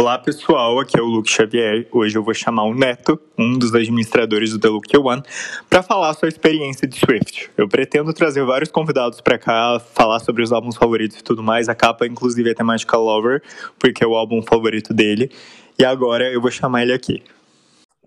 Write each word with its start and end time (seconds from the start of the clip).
Olá 0.00 0.18
pessoal, 0.18 0.80
aqui 0.80 0.98
é 0.98 1.02
o 1.02 1.04
Luke 1.04 1.30
Xavier. 1.30 1.86
Hoje 1.92 2.16
eu 2.16 2.24
vou 2.24 2.32
chamar 2.32 2.62
o 2.62 2.72
Neto, 2.72 3.20
um 3.36 3.58
dos 3.58 3.74
administradores 3.74 4.50
do 4.50 4.58
The 4.58 4.68
Luke 4.68 4.96
One, 4.96 5.22
para 5.68 5.82
falar 5.82 6.14
sua 6.14 6.26
experiência 6.26 6.88
de 6.88 6.98
Swift. 6.98 7.50
Eu 7.54 7.68
pretendo 7.68 8.10
trazer 8.14 8.42
vários 8.46 8.70
convidados 8.70 9.20
para 9.20 9.36
cá, 9.36 9.78
falar 9.78 10.18
sobre 10.20 10.42
os 10.42 10.52
álbuns 10.52 10.74
favoritos 10.74 11.18
e 11.18 11.22
tudo 11.22 11.42
mais. 11.42 11.68
A 11.68 11.74
capa, 11.74 12.06
inclusive, 12.06 12.50
é 12.50 12.54
temática 12.54 12.96
Lover, 12.96 13.42
porque 13.78 14.02
é 14.02 14.06
o 14.06 14.14
álbum 14.14 14.40
favorito 14.40 14.94
dele. 14.94 15.30
E 15.78 15.84
agora 15.84 16.32
eu 16.32 16.40
vou 16.40 16.50
chamar 16.50 16.80
ele 16.80 16.94
aqui. 16.94 17.22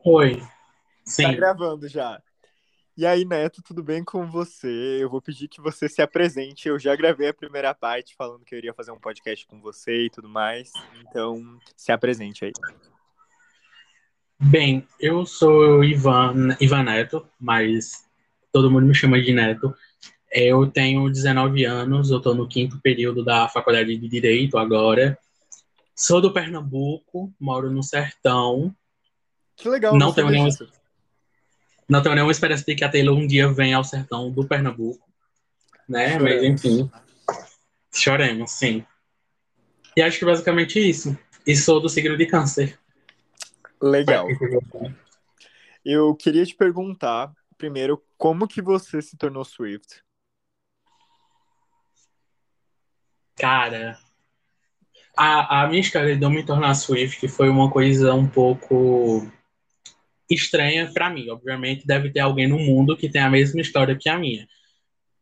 Oi. 0.04 0.42
Sim. 1.06 1.26
Tá 1.26 1.34
gravando 1.34 1.88
já. 1.88 2.20
E 2.96 3.08
aí, 3.08 3.26
Neto, 3.26 3.64
tudo 3.64 3.82
bem 3.82 4.04
com 4.04 4.30
você? 4.30 5.00
Eu 5.02 5.10
vou 5.10 5.20
pedir 5.20 5.48
que 5.48 5.60
você 5.60 5.90
se 5.90 6.00
apresente. 6.00 6.68
Eu 6.68 6.78
já 6.78 6.96
gravei 6.96 7.30
a 7.30 7.34
primeira 7.34 7.74
parte 7.74 8.16
falando 8.16 8.46
que 8.46 8.54
eu 8.54 8.60
iria 8.60 8.74
fazer 8.74 8.92
um 8.92 9.00
podcast 9.00 9.48
com 9.48 9.60
você 9.60 10.06
e 10.06 10.10
tudo 10.12 10.30
mais. 10.30 10.72
Então, 11.02 11.58
se 11.76 11.92
apresente 11.92 12.46
aí. 12.46 12.52
Bem, 14.40 14.88
eu 15.00 15.26
sou 15.26 15.84
Ivan, 15.84 16.56
Ivan 16.62 16.84
Neto, 16.84 17.28
mas 17.40 18.06
todo 18.52 18.70
mundo 18.70 18.86
me 18.86 18.94
chama 18.94 19.20
de 19.20 19.34
Neto. 19.34 19.74
Eu 20.32 20.68
tenho 20.68 21.10
19 21.10 21.66
anos, 21.66 22.12
eu 22.12 22.18
estou 22.18 22.36
no 22.36 22.48
quinto 22.48 22.80
período 22.80 23.26
da 23.26 23.50
faculdade 23.50 23.98
de 23.98 24.08
Direito 24.08 24.56
agora. 24.56 25.18
Sou 25.96 26.22
do 26.22 26.32
Pernambuco, 26.32 27.34
moro 27.40 27.72
no 27.72 27.82
Sertão. 27.82 28.76
Que 29.56 29.68
legal. 29.68 29.98
Não 29.98 30.14
tenho 30.14 30.30
nenhuma 30.30 30.52
não 31.88 32.02
tenho 32.02 32.16
nenhuma 32.16 32.32
esperança 32.32 32.64
de 32.66 32.76
que 32.76 32.84
a 32.84 32.90
Taylor 32.90 33.18
um 33.18 33.28
dia 33.28 33.52
venha 33.52 33.78
ao 33.78 33.84
sertão 33.84 34.32
do 34.32 34.48
Pernambuco, 34.48 35.08
né? 35.88 36.18
Choremos. 36.18 36.42
Mas 36.42 36.44
enfim, 36.44 36.92
choremos, 37.94 38.52
sim. 38.52 38.86
E 39.96 40.02
acho 40.02 40.20
que 40.20 40.26
basicamente 40.26 40.80
isso. 40.80 41.18
E 41.46 41.56
sou 41.56 41.80
do 41.80 41.90
signo 41.90 42.18
de 42.18 42.26
câncer. 42.26 42.80
Legal. 43.82 44.28
Eu 45.84 46.16
queria 46.16 46.46
te 46.46 46.56
perguntar, 46.56 47.34
primeiro, 47.58 48.02
como 48.18 48.48
que 48.48 48.62
você 48.62 49.02
se 49.02 49.18
tornou 49.18 49.44
Swift? 49.44 50.02
Cara, 53.36 54.00
a, 55.18 55.64
a 55.64 55.68
minha 55.68 55.82
história 55.82 56.16
de 56.16 56.24
eu 56.24 56.30
me 56.30 56.46
tornar 56.46 56.74
Swift 56.76 57.28
foi 57.28 57.50
uma 57.50 57.70
coisa 57.70 58.14
um 58.14 58.28
pouco 58.28 59.30
estranha 60.34 60.90
para 60.94 61.10
mim. 61.10 61.30
Obviamente, 61.30 61.86
deve 61.86 62.10
ter 62.10 62.20
alguém 62.20 62.48
no 62.48 62.60
mundo 62.60 62.98
que 62.98 63.10
tem 63.10 63.22
a 63.22 63.30
mesma 63.30 63.62
história 63.62 63.98
que 64.00 64.10
a 64.10 64.18
minha. 64.18 64.48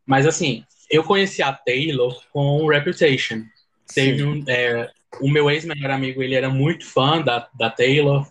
Mas, 0.06 0.26
assim, 0.26 0.64
eu 0.90 1.04
conheci 1.04 1.42
a 1.42 1.54
Taylor 1.54 2.22
com 2.32 2.68
Reputation. 2.68 3.44
Teve 3.94 4.24
um, 4.24 4.44
é, 4.48 4.90
o 5.20 5.30
meu 5.30 5.50
ex-melhor 5.50 5.92
amigo, 5.92 6.22
ele 6.22 6.36
era 6.36 6.50
muito 6.50 6.86
fã 6.86 7.22
da, 7.22 7.50
da 7.54 7.70
Taylor. 7.70 8.28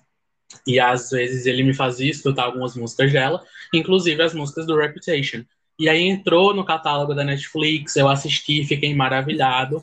E 0.67 0.81
às 0.81 1.11
vezes 1.11 1.47
ele 1.47 1.63
me 1.63 1.73
fazia 1.73 2.11
escutar 2.11 2.45
algumas 2.45 2.75
músicas 2.75 3.13
dela, 3.13 3.45
inclusive 3.73 4.21
as 4.21 4.35
músicas 4.35 4.67
do 4.67 4.77
Reputation. 4.77 5.45
E 5.79 5.89
aí 5.89 6.03
entrou 6.03 6.53
no 6.53 6.65
catálogo 6.65 7.15
da 7.15 7.25
Netflix, 7.25 7.97
eu 7.97 8.09
assisti, 8.09 8.65
fiquei 8.65 8.95
maravilhado. 8.95 9.83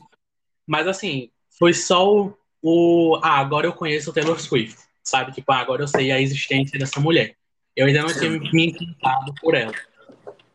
Mas 0.66 0.86
assim, 0.86 1.30
foi 1.58 1.72
só 1.72 2.06
o, 2.06 2.34
o 2.62 3.18
ah, 3.22 3.38
agora 3.38 3.66
eu 3.66 3.72
conheço 3.72 4.10
o 4.10 4.12
Taylor 4.12 4.38
Swift 4.38 4.87
sabe? 5.08 5.32
Tipo, 5.32 5.52
ah, 5.52 5.58
agora 5.58 5.82
eu 5.82 5.88
sei 5.88 6.10
a 6.10 6.20
existência 6.20 6.78
dessa 6.78 7.00
mulher. 7.00 7.34
Eu 7.74 7.86
ainda 7.86 8.02
não 8.02 8.08
tinha 8.08 8.30
me 8.30 8.66
encantado 8.66 9.32
por 9.40 9.54
ela. 9.54 9.72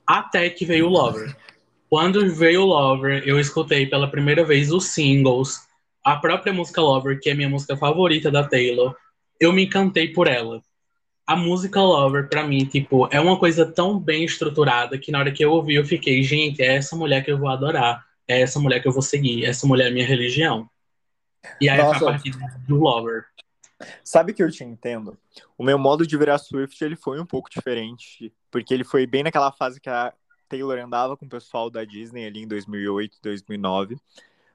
Até 0.06 0.50
que 0.50 0.66
veio 0.66 0.88
o 0.88 0.90
Lover. 0.90 1.36
Quando 1.90 2.34
veio 2.34 2.64
o 2.64 2.66
Lover, 2.66 3.24
eu 3.26 3.40
escutei 3.40 3.86
pela 3.86 4.10
primeira 4.10 4.44
vez 4.44 4.72
os 4.72 4.88
singles, 4.88 5.60
a 6.04 6.16
própria 6.16 6.52
música 6.52 6.82
Lover, 6.82 7.20
que 7.22 7.30
é 7.30 7.34
a 7.34 7.36
minha 7.36 7.50
música 7.50 7.78
favorita 7.78 8.30
da 8.30 8.44
Taylor. 8.44 8.96
Eu 9.40 9.54
me 9.54 9.66
encantei 9.66 10.10
por 10.10 10.28
ela. 10.28 10.62
A 11.26 11.36
música 11.36 11.80
Lover, 11.80 12.28
para 12.28 12.46
mim, 12.46 12.66
tipo, 12.66 13.08
é 13.10 13.20
uma 13.20 13.40
coisa 13.40 13.66
tão 13.66 13.98
bem 13.98 14.26
estruturada 14.26 14.98
que 14.98 15.12
na 15.12 15.20
hora 15.20 15.32
que 15.32 15.46
eu 15.46 15.52
ouvi, 15.52 15.76
eu 15.76 15.86
fiquei, 15.86 16.22
gente, 16.24 16.62
é 16.62 16.76
essa 16.76 16.96
mulher 16.96 17.24
que 17.24 17.32
eu 17.32 17.38
vou 17.38 17.48
adorar. 17.48 18.04
É 18.28 18.42
essa 18.42 18.60
mulher 18.60 18.82
que 18.82 18.88
eu 18.88 18.92
vou 18.92 19.02
seguir. 19.02 19.46
Essa 19.46 19.66
mulher 19.66 19.88
é 19.88 19.92
minha 19.92 20.06
religião. 20.06 20.70
E 21.60 21.70
aí 21.70 21.78
Nossa. 21.78 22.00
foi 22.00 22.08
a 22.08 22.12
partir 22.12 22.32
do 22.68 22.76
Lover. 22.78 23.26
Sabe 24.04 24.34
que 24.34 24.44
eu 24.44 24.52
te 24.52 24.64
entendo? 24.64 25.18
O 25.58 25.64
meu 25.64 25.78
modo 25.78 26.06
de 26.06 26.18
virar 26.18 26.38
Swift 26.38 26.84
ele 26.84 26.96
foi 26.96 27.20
um 27.20 27.26
pouco 27.26 27.50
diferente, 27.50 28.34
porque 28.52 28.74
ele 28.74 28.84
foi 28.84 29.06
bem 29.06 29.24
naquela 29.24 29.52
fase 29.52 29.80
que 29.80 29.90
a 29.90 30.14
Taylor 30.48 30.78
andava 30.80 31.18
com 31.18 31.26
o 31.26 31.30
pessoal 31.30 31.70
da 31.70 31.84
Disney 31.84 32.26
ali 32.26 32.44
em 32.44 32.48
2008, 32.48 33.18
2009. 33.22 33.98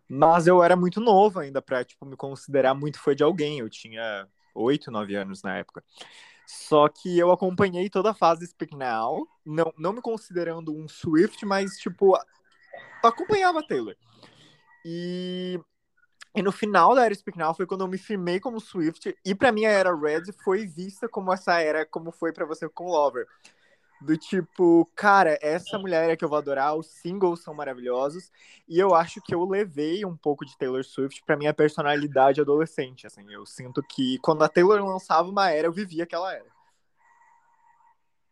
Mas 0.08 0.46
eu 0.46 0.62
era 0.62 0.74
muito 0.74 1.00
novo 1.00 1.38
ainda 1.38 1.60
para 1.60 1.84
tipo 1.84 2.06
me 2.06 2.16
considerar 2.16 2.74
muito 2.74 2.98
fã 2.98 3.14
de 3.14 3.22
alguém. 3.22 3.58
Eu 3.58 3.68
tinha 3.68 4.26
8, 4.54 4.90
9 4.90 5.14
anos 5.16 5.42
na 5.42 5.56
época. 5.58 5.84
Só 6.46 6.88
que 6.88 7.18
eu 7.18 7.30
acompanhei 7.30 7.90
toda 7.90 8.10
a 8.10 8.14
fase 8.14 8.46
Speak 8.46 8.74
Now, 8.74 9.28
não, 9.44 9.72
não 9.76 9.92
me 9.92 10.00
considerando 10.00 10.74
um 10.74 10.88
Swift, 10.88 11.44
mas 11.44 11.76
tipo 11.76 12.16
acompanhava 13.02 13.60
a 13.60 13.62
Taylor. 13.62 13.94
E 14.82 15.60
e 16.34 16.42
no 16.42 16.52
final 16.52 16.94
da 16.94 17.04
era 17.04 17.14
Speak 17.14 17.38
Now 17.38 17.54
foi 17.54 17.66
quando 17.66 17.82
eu 17.82 17.88
me 17.88 17.98
firmei 17.98 18.38
como 18.38 18.60
Swift. 18.60 19.16
E 19.24 19.34
para 19.34 19.50
mim 19.50 19.64
a 19.64 19.70
era 19.70 19.94
Red 19.94 20.32
foi 20.44 20.66
vista 20.66 21.08
como 21.08 21.32
essa 21.32 21.60
era, 21.60 21.86
como 21.86 22.12
foi 22.12 22.32
para 22.32 22.44
você 22.44 22.68
com 22.68 22.88
Lover. 22.88 23.26
Do 24.00 24.16
tipo, 24.16 24.88
cara, 24.94 25.36
essa 25.42 25.76
mulher 25.76 26.08
é 26.08 26.16
que 26.16 26.24
eu 26.24 26.28
vou 26.28 26.38
adorar, 26.38 26.76
os 26.76 26.86
singles 26.86 27.42
são 27.42 27.52
maravilhosos. 27.52 28.30
E 28.68 28.78
eu 28.78 28.94
acho 28.94 29.20
que 29.20 29.34
eu 29.34 29.44
levei 29.44 30.04
um 30.04 30.16
pouco 30.16 30.46
de 30.46 30.56
Taylor 30.56 30.84
Swift 30.84 31.22
pra 31.26 31.36
minha 31.36 31.52
personalidade 31.52 32.40
adolescente. 32.40 33.06
Assim, 33.06 33.24
eu 33.28 33.44
sinto 33.44 33.82
que 33.82 34.18
quando 34.18 34.44
a 34.44 34.48
Taylor 34.48 34.84
lançava 34.84 35.28
uma 35.28 35.50
era, 35.50 35.66
eu 35.66 35.72
vivia 35.72 36.04
aquela 36.04 36.32
era. 36.32 36.46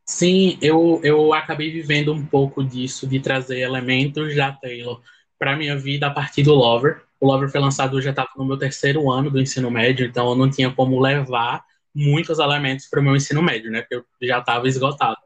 Sim, 0.05 0.57
eu, 0.63 1.01
eu 1.03 1.35
acabei 1.35 1.73
vivendo 1.73 2.13
um 2.13 2.25
pouco 2.25 2.63
disso, 2.63 3.09
de 3.09 3.19
trazer 3.19 3.59
elementos 3.59 4.37
da 4.37 4.53
Taylor 4.53 5.03
para 5.37 5.57
minha 5.57 5.77
vida 5.77 6.07
a 6.07 6.11
partir 6.11 6.45
do 6.45 6.55
Lover. 6.55 7.06
O 7.21 7.27
Lover 7.27 7.51
foi 7.51 7.61
lançado, 7.61 7.97
eu 7.97 8.03
já 8.03 8.11
estava 8.11 8.29
no 8.37 8.45
meu 8.45 8.59
terceiro 8.59 9.11
ano 9.11 9.31
do 9.31 9.41
ensino 9.41 9.71
médio, 9.71 10.07
então 10.07 10.29
eu 10.29 10.35
não 10.35 10.51
tinha 10.51 10.71
como 10.71 11.01
levar 11.01 11.65
muitos 11.95 12.39
elementos 12.39 12.87
para 12.87 13.01
o 13.01 13.03
meu 13.03 13.17
ensino 13.17 13.43
médio, 13.43 13.71
né? 13.71 13.81
Porque 13.81 13.95
eu 13.97 14.05
já 14.23 14.39
estava 14.39 14.69
esgotado. 14.69 15.17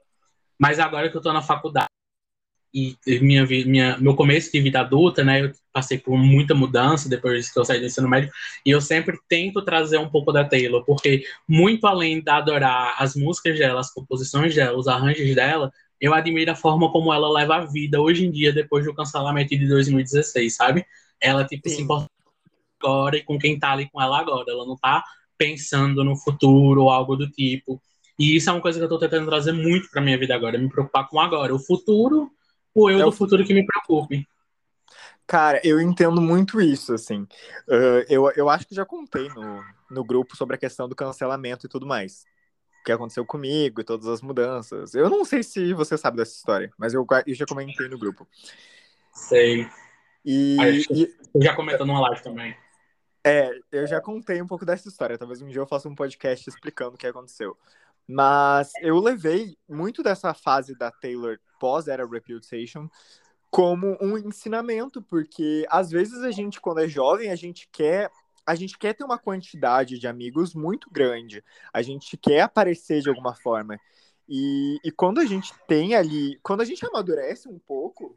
Mas 0.58 0.78
agora 0.78 1.08
que 1.08 1.16
eu 1.16 1.20
estou 1.20 1.32
na 1.32 1.42
faculdade 1.42 1.88
e 2.72 2.96
minha, 3.20 3.44
minha, 3.44 3.98
meu 3.98 4.14
começo 4.14 4.52
de 4.52 4.60
vida 4.60 4.80
adulta, 4.80 5.24
né? 5.24 5.44
Eu 5.44 5.52
passei 5.72 5.98
por 5.98 6.16
muita 6.16 6.54
mudança 6.54 7.08
depois 7.08 7.52
que 7.52 7.58
eu 7.58 7.64
saí 7.64 7.80
do 7.80 7.86
ensino 7.86 8.08
médio 8.08 8.30
e 8.64 8.70
eu 8.70 8.80
sempre 8.80 9.18
tento 9.28 9.62
trazer 9.62 9.98
um 9.98 10.08
pouco 10.08 10.32
da 10.32 10.44
Taylor, 10.44 10.84
porque 10.84 11.24
muito 11.48 11.86
além 11.86 12.20
de 12.20 12.30
adorar 12.30 12.94
as 12.98 13.16
músicas 13.16 13.58
dela, 13.58 13.80
as 13.80 13.92
composições 13.92 14.54
dela, 14.54 14.78
os 14.78 14.86
arranjos 14.86 15.34
dela, 15.34 15.72
eu 16.00 16.14
admiro 16.14 16.52
a 16.52 16.54
forma 16.54 16.90
como 16.90 17.12
ela 17.12 17.30
leva 17.30 17.56
a 17.56 17.64
vida 17.66 18.00
hoje 18.00 18.24
em 18.24 18.30
dia 18.30 18.52
depois 18.52 18.84
do 18.84 18.94
cancelamento 18.94 19.50
de 19.50 19.68
2016, 19.68 20.54
sabe? 20.54 20.86
Ela, 21.20 21.44
tipo, 21.44 21.68
Sim. 21.68 21.76
se 21.76 21.82
importa 21.82 22.08
agora 22.82 23.16
e 23.16 23.22
com 23.22 23.38
quem 23.38 23.58
tá 23.58 23.72
ali 23.72 23.88
com 23.90 24.00
ela 24.00 24.18
agora. 24.18 24.50
Ela 24.50 24.66
não 24.66 24.76
tá 24.76 25.04
pensando 25.36 26.04
no 26.04 26.16
futuro 26.16 26.82
ou 26.82 26.90
algo 26.90 27.16
do 27.16 27.30
tipo. 27.30 27.80
E 28.18 28.36
isso 28.36 28.50
é 28.50 28.52
uma 28.52 28.60
coisa 28.60 28.78
que 28.78 28.84
eu 28.84 28.88
tô 28.88 28.98
tentando 28.98 29.26
trazer 29.26 29.52
muito 29.52 29.90
pra 29.90 30.02
minha 30.02 30.18
vida 30.18 30.34
agora, 30.34 30.58
me 30.58 30.68
preocupar 30.68 31.08
com 31.08 31.18
agora. 31.18 31.54
O 31.54 31.58
futuro, 31.58 32.30
o 32.74 32.90
eu 32.90 33.00
é 33.00 33.04
do 33.04 33.12
futuro 33.12 33.44
que 33.44 33.54
me 33.54 33.64
preocupe. 33.64 34.26
Cara, 35.26 35.60
eu 35.64 35.80
entendo 35.80 36.20
muito 36.20 36.60
isso, 36.60 36.92
assim. 36.92 37.22
Uh, 37.68 38.04
eu, 38.08 38.30
eu 38.32 38.50
acho 38.50 38.66
que 38.66 38.74
já 38.74 38.84
contei 38.84 39.28
no, 39.28 39.64
no 39.90 40.04
grupo 40.04 40.36
sobre 40.36 40.56
a 40.56 40.58
questão 40.58 40.88
do 40.88 40.94
cancelamento 40.94 41.66
e 41.66 41.68
tudo 41.68 41.86
mais. 41.86 42.24
O 42.80 42.84
que 42.84 42.92
aconteceu 42.92 43.24
comigo 43.24 43.80
e 43.80 43.84
todas 43.84 44.08
as 44.08 44.20
mudanças. 44.20 44.94
Eu 44.94 45.08
não 45.08 45.24
sei 45.24 45.42
se 45.42 45.72
você 45.72 45.96
sabe 45.96 46.16
dessa 46.16 46.34
história, 46.34 46.70
mas 46.76 46.92
eu, 46.92 47.06
eu 47.26 47.34
já 47.34 47.46
comentei 47.46 47.88
no 47.88 47.98
grupo. 47.98 48.26
Sei. 49.14 49.66
E, 50.24 50.56
e 50.90 51.42
já 51.42 51.54
comentou 51.54 51.86
numa 51.86 52.00
live 52.00 52.22
também. 52.22 52.56
É, 53.24 53.50
eu 53.70 53.86
já 53.86 54.00
contei 54.00 54.40
um 54.40 54.46
pouco 54.46 54.64
dessa 54.64 54.88
história. 54.88 55.18
Talvez 55.18 55.42
um 55.42 55.48
dia 55.48 55.60
eu 55.60 55.66
faça 55.66 55.88
um 55.88 55.94
podcast 55.94 56.48
explicando 56.48 56.94
o 56.94 56.98
que 56.98 57.06
aconteceu. 57.06 57.56
Mas 58.06 58.72
eu 58.80 58.98
levei 58.98 59.56
muito 59.68 60.02
dessa 60.02 60.34
fase 60.34 60.76
da 60.76 60.90
Taylor 60.90 61.38
pós-era 61.58 62.06
Reputation 62.06 62.88
como 63.50 63.96
um 64.00 64.16
ensinamento, 64.16 65.02
porque 65.02 65.66
às 65.68 65.90
vezes 65.90 66.22
a 66.22 66.30
gente, 66.30 66.60
quando 66.60 66.80
é 66.80 66.88
jovem, 66.88 67.30
a 67.30 67.36
gente 67.36 67.68
quer 67.70 68.10
a 68.46 68.54
gente 68.54 68.78
quer 68.78 68.94
ter 68.94 69.04
uma 69.04 69.18
quantidade 69.18 69.98
de 69.98 70.08
amigos 70.08 70.54
muito 70.54 70.90
grande. 70.90 71.44
A 71.72 71.82
gente 71.82 72.16
quer 72.16 72.40
aparecer 72.40 73.00
de 73.00 73.08
alguma 73.08 73.34
forma. 73.34 73.78
E, 74.28 74.78
e 74.82 74.90
quando 74.90 75.20
a 75.20 75.24
gente 75.24 75.52
tem 75.68 75.94
ali, 75.94 76.36
quando 76.42 76.60
a 76.60 76.64
gente 76.64 76.84
amadurece 76.84 77.48
um 77.48 77.58
pouco, 77.60 78.16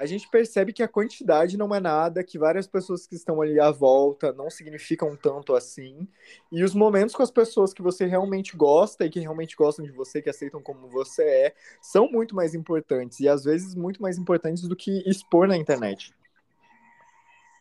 a 0.00 0.06
gente 0.06 0.26
percebe 0.30 0.72
que 0.72 0.82
a 0.82 0.88
quantidade 0.88 1.58
não 1.58 1.74
é 1.74 1.78
nada, 1.78 2.24
que 2.24 2.38
várias 2.38 2.66
pessoas 2.66 3.06
que 3.06 3.14
estão 3.14 3.42
ali 3.42 3.60
à 3.60 3.70
volta 3.70 4.32
não 4.32 4.48
significam 4.48 5.14
tanto 5.14 5.54
assim. 5.54 6.08
E 6.50 6.64
os 6.64 6.74
momentos 6.74 7.14
com 7.14 7.22
as 7.22 7.30
pessoas 7.30 7.74
que 7.74 7.82
você 7.82 8.06
realmente 8.06 8.56
gosta 8.56 9.04
e 9.04 9.10
que 9.10 9.20
realmente 9.20 9.54
gostam 9.54 9.84
de 9.84 9.92
você, 9.92 10.22
que 10.22 10.30
aceitam 10.30 10.62
como 10.62 10.88
você 10.88 11.22
é, 11.22 11.54
são 11.82 12.10
muito 12.10 12.34
mais 12.34 12.54
importantes. 12.54 13.20
E 13.20 13.28
às 13.28 13.44
vezes 13.44 13.74
muito 13.74 14.00
mais 14.00 14.16
importantes 14.16 14.66
do 14.66 14.74
que 14.74 15.06
expor 15.06 15.46
na 15.46 15.56
internet. 15.56 16.14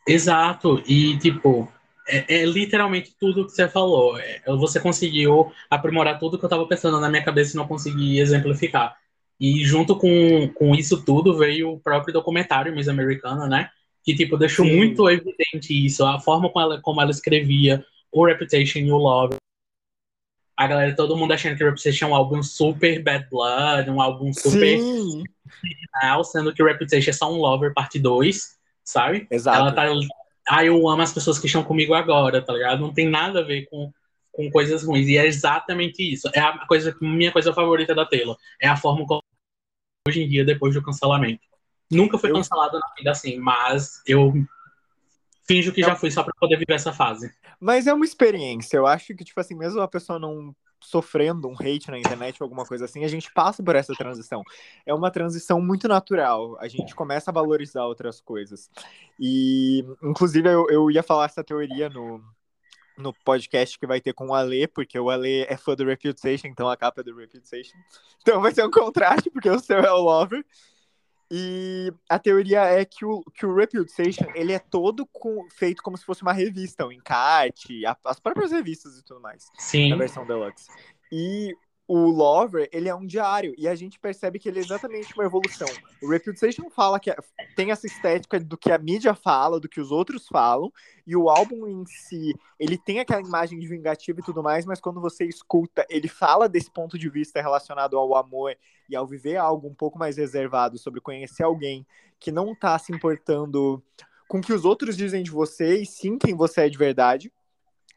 Exato. 0.08 0.82
E, 0.88 1.18
tipo, 1.20 1.68
é, 2.08 2.42
é, 2.42 2.46
literalmente 2.46 3.14
tudo 3.20 3.46
que 3.46 3.52
você 3.52 3.68
falou. 3.68 4.18
É, 4.18 4.42
você 4.46 4.80
conseguiu 4.80 5.52
aprimorar 5.70 6.18
tudo 6.18 6.40
que 6.40 6.46
eu 6.46 6.48
estava 6.48 6.66
pensando 6.66 7.02
na 7.02 7.10
minha 7.10 7.24
cabeça 7.24 7.54
e 7.54 7.58
não 7.58 7.68
consegui 7.68 8.18
exemplificar. 8.18 8.98
E 9.40 9.64
junto 9.64 9.96
com, 9.96 10.50
com 10.54 10.76
isso 10.76 11.04
tudo 11.04 11.38
veio 11.38 11.72
o 11.72 11.80
próprio 11.80 12.14
documentário 12.14 12.76
Miss 12.76 12.88
Americana, 12.88 13.48
né? 13.48 13.70
Que, 14.04 14.14
tipo, 14.14 14.38
deixou 14.38 14.66
Sim. 14.66 14.76
muito 14.76 15.10
evidente 15.10 15.74
isso. 15.74 16.06
A 16.06 16.20
forma 16.20 16.50
como 16.50 16.66
ela, 16.66 16.82
como 16.82 17.02
ela 17.02 17.12
escrevia 17.12 17.86
o 18.12 18.26
Reputation 18.26 18.80
e 18.80 18.92
o 18.92 18.98
Love. 18.98 19.36
A 20.58 20.68
galera, 20.68 20.94
todo 20.94 21.16
mundo 21.16 21.32
achando 21.32 21.56
que 21.56 21.64
o 21.64 21.68
Reputation 21.68 22.06
é 22.06 22.10
um 22.10 22.16
álbum 22.16 22.44
super 22.44 23.02
bad 23.02 23.28
blood, 23.30 23.90
um 23.90 24.02
álbum 24.02 24.34
super 24.34 24.78
Sim. 24.78 25.24
original, 25.64 26.24
sendo 26.26 26.54
que 26.54 26.62
o 26.62 26.66
Reputation 26.66 27.10
é 27.10 27.14
só 27.14 27.32
um 27.32 27.38
Lover 27.38 27.74
parte 27.74 27.98
2, 27.98 28.58
sabe? 28.84 29.26
Exato. 29.32 29.58
Ela 29.58 29.72
tá... 29.72 29.86
Ah, 30.50 30.66
eu 30.66 30.90
amo 30.90 31.02
as 31.02 31.14
pessoas 31.14 31.38
que 31.40 31.46
estão 31.46 31.64
comigo 31.64 31.94
agora, 31.94 32.42
tá 32.42 32.52
ligado? 32.52 32.82
Não 32.82 32.92
tem 32.92 33.08
nada 33.08 33.40
a 33.40 33.44
ver 33.44 33.68
com 33.70 33.92
com 34.32 34.50
coisas 34.50 34.84
ruins. 34.84 35.08
E 35.08 35.18
é 35.18 35.28
exatamente 35.28 36.02
isso. 36.02 36.30
É 36.34 36.40
a 36.40 36.66
coisa, 36.66 36.96
minha 37.02 37.32
coisa 37.32 37.54
favorita 37.54 37.94
da 37.94 38.06
Taylor. 38.06 38.38
É 38.62 38.70
a 38.70 38.78
forma 38.78 39.06
como 39.06 39.22
hoje 40.10 40.24
em 40.24 40.28
dia, 40.28 40.44
depois 40.44 40.74
do 40.74 40.82
cancelamento. 40.82 41.42
Nunca 41.90 42.18
foi 42.18 42.32
eu... 42.32 42.36
cancelado 42.36 42.78
na 42.78 42.94
vida 42.98 43.12
assim, 43.12 43.38
mas 43.38 44.02
eu 44.06 44.34
finjo 45.48 45.72
que 45.72 45.82
é... 45.82 45.88
já 45.88 45.96
fui 45.96 46.12
só 46.12 46.24
para 46.24 46.34
poder 46.40 46.58
viver 46.58 46.74
essa 46.74 46.94
fase. 46.94 47.32
Mas 47.60 47.88
é 47.88 47.94
uma 47.94 48.06
experiência. 48.06 48.78
Eu 48.78 48.86
acho 48.86 49.16
que, 49.16 49.24
tipo 49.24 49.40
assim, 49.40 49.56
mesmo 49.56 49.82
a 49.82 49.88
pessoa 49.88 50.20
não 50.20 50.56
sofrendo 50.82 51.48
um 51.48 51.54
hate 51.54 51.92
na 51.92 52.00
internet 52.00 52.42
ou 52.42 52.46
alguma 52.46 52.66
coisa 52.66 52.86
assim, 52.86 53.04
a 53.04 53.08
gente 53.08 53.32
passa 53.34 53.62
por 53.62 53.76
essa 53.76 53.94
transição. 53.94 54.42
É 54.86 54.94
uma 54.94 55.12
transição 55.12 55.62
muito 55.62 55.88
natural. 55.88 56.58
A 56.60 56.68
gente 56.68 56.96
começa 56.96 57.32
a 57.32 57.34
valorizar 57.34 57.86
outras 57.86 58.22
coisas. 58.22 58.70
E, 59.20 59.84
inclusive, 60.02 60.48
eu, 60.48 60.68
eu 60.70 60.90
ia 60.90 61.04
falar 61.04 61.26
essa 61.26 61.44
teoria 61.44 61.90
no, 61.90 62.24
no 63.00 63.14
podcast 63.24 63.80
que 63.80 63.88
vai 63.88 64.02
ter 64.02 64.14
com 64.14 64.28
o 64.28 64.34
Ale, 64.34 64.68
porque 64.68 65.00
o 65.00 65.10
Ale 65.10 65.46
é 65.48 65.58
fã 65.58 65.76
do 65.76 65.86
Reputation, 65.86 66.48
então 66.48 66.70
a 66.70 66.78
capa 66.78 67.02
é 67.02 67.04
do 67.04 67.16
Reputation. 67.16 67.78
Então 68.22 68.42
vai 68.42 68.54
ser 68.54 68.66
um 68.66 68.72
contraste, 68.72 69.30
porque 69.30 69.50
o 69.50 69.60
seu 69.60 69.80
é 69.80 69.92
o 69.92 70.02
Lover. 70.02 70.46
E 71.32 71.94
a 72.10 72.18
teoria 72.18 72.64
é 72.64 72.84
que 72.84 73.06
o, 73.06 73.24
que 73.36 73.46
o 73.46 73.56
Reputation, 73.56 74.26
ele 74.34 74.52
é 74.52 74.60
todo 74.60 75.06
com, 75.08 75.48
feito 75.52 75.82
como 75.84 75.96
se 75.96 76.04
fosse 76.04 76.24
uma 76.24 76.34
revista, 76.34 76.86
um 76.86 76.92
encarte, 76.92 77.86
a, 77.86 77.96
as 78.06 78.20
próprias 78.20 78.52
revistas 78.52 78.98
e 78.98 79.04
tudo 79.04 79.22
mais. 79.22 79.48
Sim. 79.58 79.90
Na 79.90 79.96
versão 79.96 80.26
deluxe. 80.26 80.68
E 81.12 81.56
o 81.90 82.12
Lover, 82.12 82.70
ele 82.72 82.88
é 82.88 82.94
um 82.94 83.04
diário, 83.04 83.52
e 83.58 83.68
a 83.68 83.74
gente 83.74 83.98
percebe 83.98 84.38
que 84.38 84.48
ele 84.48 84.60
é 84.60 84.62
exatamente 84.62 85.12
uma 85.16 85.26
evolução. 85.26 85.68
O 86.04 86.08
Reputation 86.08 86.70
fala 86.70 87.00
que 87.00 87.12
tem 87.56 87.72
essa 87.72 87.88
estética 87.88 88.40
do 88.40 88.56
que 88.56 88.72
a 88.72 88.78
mídia 88.78 89.16
fala, 89.16 89.60
do 89.60 89.68
que 89.68 89.82
os 89.82 89.90
outros 89.92 90.28
falam, 90.28 90.72
e 91.08 91.16
o 91.16 91.32
álbum 91.32 91.68
em 91.68 91.84
si, 91.88 92.36
ele 92.60 92.78
tem 92.78 93.00
aquela 93.00 93.22
imagem 93.22 93.58
de 93.58 93.68
vingativo 93.68 94.20
e 94.20 94.24
tudo 94.24 94.44
mais, 94.44 94.68
mas 94.68 94.80
quando 94.80 95.02
você 95.02 95.26
escuta, 95.26 95.84
ele 95.90 96.08
fala 96.08 96.48
desse 96.48 96.70
ponto 96.70 96.96
de 96.96 97.10
vista 97.10 97.42
relacionado 97.42 97.98
ao 97.98 98.16
amor 98.16 98.56
e 98.88 98.96
ao 98.96 99.08
viver 99.08 99.38
algo 99.38 99.68
um 99.68 99.74
pouco 99.74 99.98
mais 99.98 100.18
reservado, 100.18 100.78
sobre 100.78 101.02
conhecer 101.02 101.42
alguém 101.42 101.88
que 102.20 102.32
não 102.32 102.54
tá 102.54 102.78
se 102.78 102.94
importando 102.94 103.82
com 104.28 104.38
o 104.38 104.42
que 104.42 104.54
os 104.54 104.64
outros 104.64 104.96
dizem 104.96 105.24
de 105.24 105.32
você, 105.32 105.82
e 105.82 105.88
sim 105.88 106.20
quem 106.20 106.36
você 106.36 106.62
é 106.62 106.70
de 106.70 106.78
verdade. 106.78 107.34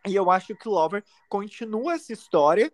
E 0.07 0.17
eu 0.17 0.31
acho 0.31 0.57
que 0.57 0.69
o 0.69 0.73
Lover 0.73 1.05
continua 1.29 1.93
essa 1.93 2.13
história 2.13 2.73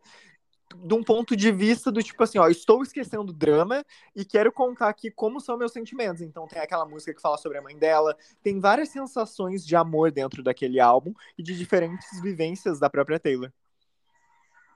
de 0.76 0.94
um 0.94 1.02
ponto 1.02 1.36
de 1.36 1.50
vista 1.50 1.90
do 1.90 2.02
tipo 2.02 2.22
assim, 2.22 2.38
ó, 2.38 2.48
estou 2.48 2.82
esquecendo 2.82 3.30
o 3.30 3.34
drama 3.34 3.84
e 4.14 4.24
quero 4.24 4.52
contar 4.52 4.88
aqui 4.88 5.10
como 5.10 5.40
são 5.40 5.56
meus 5.56 5.72
sentimentos. 5.72 6.22
Então 6.22 6.46
tem 6.46 6.60
aquela 6.60 6.84
música 6.84 7.14
que 7.14 7.22
fala 7.22 7.38
sobre 7.38 7.58
a 7.58 7.62
mãe 7.62 7.76
dela, 7.76 8.16
tem 8.42 8.60
várias 8.60 8.90
sensações 8.90 9.66
de 9.66 9.74
amor 9.74 10.10
dentro 10.10 10.42
daquele 10.42 10.78
álbum 10.78 11.12
e 11.38 11.42
de 11.42 11.56
diferentes 11.56 12.20
vivências 12.20 12.78
da 12.78 12.90
própria 12.90 13.18
Taylor. 13.18 13.50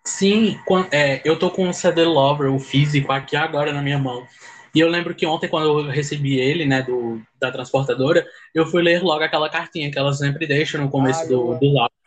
Sim, 0.04 0.58
é, 0.90 1.20
eu 1.24 1.38
tô 1.38 1.50
com 1.50 1.68
o 1.68 1.72
CD 1.72 2.04
Lover, 2.04 2.52
o 2.52 2.58
físico, 2.58 3.12
aqui 3.12 3.36
agora 3.36 3.72
na 3.72 3.80
minha 3.80 3.98
mão. 3.98 4.26
E 4.74 4.80
eu 4.80 4.88
lembro 4.88 5.14
que 5.14 5.26
ontem, 5.26 5.48
quando 5.48 5.66
eu 5.66 5.88
recebi 5.88 6.40
ele, 6.40 6.64
né, 6.64 6.82
do, 6.82 7.20
da 7.38 7.52
transportadora, 7.52 8.26
eu 8.54 8.66
fui 8.66 8.82
ler 8.82 9.02
logo 9.02 9.22
aquela 9.22 9.48
cartinha 9.48 9.90
que 9.90 9.98
ela 9.98 10.12
sempre 10.12 10.46
deixa 10.46 10.78
no 10.78 10.90
começo 10.90 11.28
do, 11.28 11.54
do 11.58 11.78
álbum 11.78 12.01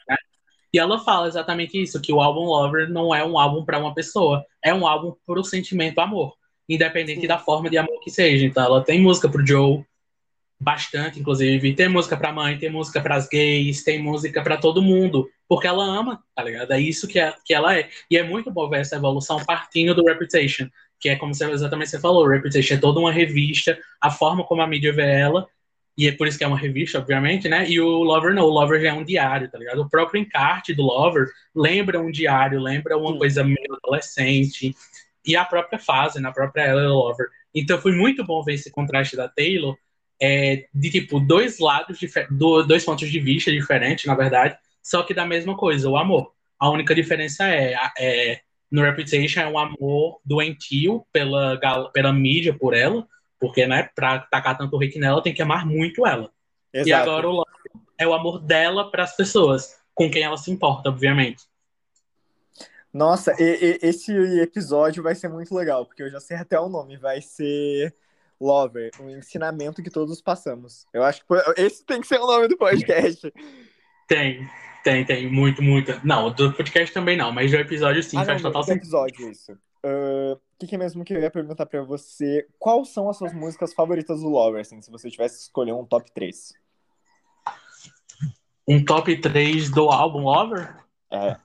e 0.75 0.77
ela 0.77 0.99
fala 0.99 1.29
exatamente 1.29 1.81
isso, 1.81 2.01
que 2.01 2.11
o 2.11 2.19
álbum 2.19 2.41
Lover 2.41 2.89
não 2.89 3.15
é 3.15 3.23
um 3.23 3.39
álbum 3.39 3.63
para 3.63 3.79
uma 3.79 3.93
pessoa, 3.93 4.45
é 4.61 4.73
um 4.73 4.85
álbum 4.85 5.15
pro 5.25 5.41
sentimento 5.41 5.99
amor, 5.99 6.33
independente 6.67 7.21
Sim. 7.21 7.27
da 7.27 7.39
forma 7.39 7.69
de 7.69 7.77
amor 7.77 7.97
que 8.01 8.11
seja. 8.11 8.45
Então 8.45 8.61
ela 8.61 8.83
tem 8.83 8.99
música 8.99 9.29
pro 9.29 9.47
Joe, 9.47 9.85
bastante 10.59 11.17
inclusive, 11.17 11.73
tem 11.73 11.87
música 11.87 12.17
pra 12.17 12.33
mãe, 12.33 12.57
tem 12.57 12.69
música 12.69 12.99
pras 12.99 13.25
gays, 13.29 13.85
tem 13.85 14.03
música 14.03 14.43
para 14.43 14.57
todo 14.57 14.81
mundo, 14.81 15.29
porque 15.47 15.65
ela 15.65 15.85
ama, 15.85 16.21
tá 16.35 16.43
ligado? 16.43 16.73
É 16.73 16.79
isso 16.81 17.07
que, 17.07 17.19
é, 17.19 17.33
que 17.45 17.53
ela 17.53 17.73
é. 17.73 17.89
E 18.11 18.17
é 18.17 18.23
muito 18.23 18.51
bom 18.51 18.67
ver 18.67 18.81
essa 18.81 18.97
evolução 18.97 19.41
partindo 19.45 19.95
do 19.95 20.03
Reputation, 20.03 20.67
que 20.99 21.07
é 21.07 21.15
como 21.15 21.33
você, 21.33 21.49
exatamente 21.49 21.91
você 21.91 22.01
falou, 22.01 22.27
Reputation 22.27 22.73
é 22.73 22.77
toda 22.77 22.99
uma 22.99 23.13
revista, 23.13 23.79
a 24.01 24.11
forma 24.11 24.43
como 24.43 24.61
a 24.61 24.67
mídia 24.67 24.91
vê 24.91 25.09
ela, 25.09 25.47
e 25.97 26.07
é 26.07 26.11
por 26.11 26.27
isso 26.27 26.37
que 26.37 26.43
é 26.43 26.47
uma 26.47 26.57
revista, 26.57 26.99
obviamente, 26.99 27.47
né? 27.47 27.69
E 27.69 27.79
o 27.79 27.87
Lover 27.87 28.33
não, 28.33 28.43
o 28.43 28.49
Lover 28.49 28.81
já 28.81 28.89
é 28.89 28.93
um 28.93 29.03
diário, 29.03 29.49
tá 29.49 29.57
ligado? 29.57 29.81
O 29.81 29.89
próprio 29.89 30.21
encarte 30.21 30.73
do 30.73 30.83
Lover 30.83 31.27
lembra 31.55 31.99
um 31.99 32.11
diário, 32.11 32.59
lembra 32.59 32.97
uma 32.97 33.17
coisa 33.17 33.43
meio 33.43 33.77
adolescente. 33.81 34.75
E 35.25 35.35
a 35.35 35.45
própria 35.45 35.79
fase, 35.79 36.19
na 36.19 36.31
própria 36.31 36.63
ela 36.63 36.87
Lover. 36.89 37.27
Então 37.53 37.79
foi 37.79 37.93
muito 37.93 38.25
bom 38.25 38.43
ver 38.43 38.55
esse 38.55 38.69
contraste 38.69 39.15
da 39.15 39.29
Taylor, 39.29 39.77
é, 40.21 40.65
de 40.73 40.89
tipo, 40.89 41.19
dois 41.19 41.59
lados, 41.59 41.97
dois 42.67 42.83
pontos 42.83 43.09
de 43.09 43.19
vista 43.19 43.51
diferentes, 43.51 44.05
na 44.05 44.15
verdade, 44.15 44.57
só 44.83 45.01
que 45.03 45.13
da 45.13 45.25
mesma 45.25 45.55
coisa, 45.55 45.89
o 45.89 45.97
amor. 45.97 46.33
A 46.59 46.69
única 46.69 46.93
diferença 46.93 47.47
é, 47.47 47.75
é 47.97 48.39
no 48.71 48.81
Reputation 48.81 49.39
é 49.39 49.47
um 49.47 49.57
amor 49.57 50.19
doentio 50.25 51.05
pela, 51.11 51.59
pela 51.93 52.11
mídia, 52.11 52.53
por 52.53 52.73
ela, 52.73 53.07
porque, 53.39 53.67
né, 53.67 53.89
pra 53.95 54.19
tacar 54.19 54.57
tanto 54.57 54.81
hate 54.81 54.99
nela, 54.99 55.21
tem 55.21 55.33
que 55.33 55.41
amar 55.41 55.65
muito 55.65 56.05
ela. 56.05 56.31
Exato. 56.73 56.89
E 56.89 56.93
agora 56.93 57.27
o 57.27 57.31
love 57.31 57.51
é 57.97 58.07
o 58.07 58.13
amor 58.13 58.39
dela 58.39 58.91
para 58.91 59.03
as 59.03 59.15
pessoas, 59.15 59.75
com 59.93 60.09
quem 60.09 60.23
ela 60.23 60.37
se 60.37 60.51
importa, 60.51 60.89
obviamente. 60.89 61.43
Nossa, 62.93 63.33
e, 63.37 63.43
e, 63.43 63.79
esse 63.81 64.13
episódio 64.41 65.03
vai 65.03 65.15
ser 65.15 65.27
muito 65.27 65.53
legal, 65.53 65.85
porque 65.85 66.03
eu 66.03 66.09
já 66.09 66.19
sei 66.19 66.37
até 66.37 66.59
o 66.59 66.69
nome, 66.69 66.97
vai 66.97 67.21
ser 67.21 67.93
Lover, 68.39 68.91
um 68.99 69.09
ensinamento 69.09 69.81
que 69.81 69.89
todos 69.89 70.21
passamos. 70.21 70.85
Eu 70.93 71.03
acho 71.03 71.21
que 71.25 71.61
esse 71.61 71.85
tem 71.85 72.01
que 72.01 72.07
ser 72.07 72.19
o 72.19 72.27
nome 72.27 72.47
do 72.47 72.57
podcast. 72.57 73.33
Tem, 74.07 74.47
tem, 74.83 75.05
tem, 75.05 75.31
muito, 75.31 75.63
muito. 75.63 75.99
Não, 76.05 76.31
do 76.31 76.53
podcast 76.53 76.93
também 76.93 77.17
não, 77.17 77.31
mas 77.31 77.49
do 77.49 77.57
episódio 77.57 78.03
sim, 78.03 78.17
ah, 78.17 78.25
faz 78.25 78.41
não, 78.41 78.51
total 78.51 78.63
sentido. 78.63 78.81
episódio, 78.81 79.31
isso. 79.31 79.57
O 79.85 80.33
uh, 80.33 80.41
que, 80.57 80.65
que 80.65 80.77
mesmo 80.79 81.05
que 81.05 81.13
eu 81.13 81.21
ia 81.21 81.29
perguntar 81.29 81.67
pra 81.67 81.83
você? 81.83 82.47
Quais 82.57 82.89
são 82.89 83.07
as 83.07 83.17
suas 83.17 83.35
músicas 83.35 83.71
favoritas 83.71 84.19
do 84.19 84.29
Lover, 84.29 84.61
assim, 84.61 84.81
se 84.81 84.89
você 84.89 85.11
tivesse 85.11 85.35
que 85.35 85.41
escolher 85.43 85.73
um 85.73 85.85
top 85.85 86.11
3? 86.11 86.53
Um 88.67 88.83
top 88.83 89.15
3 89.15 89.69
do 89.69 89.91
álbum 89.91 90.23
Lover? 90.23 90.75
É. 91.11 91.37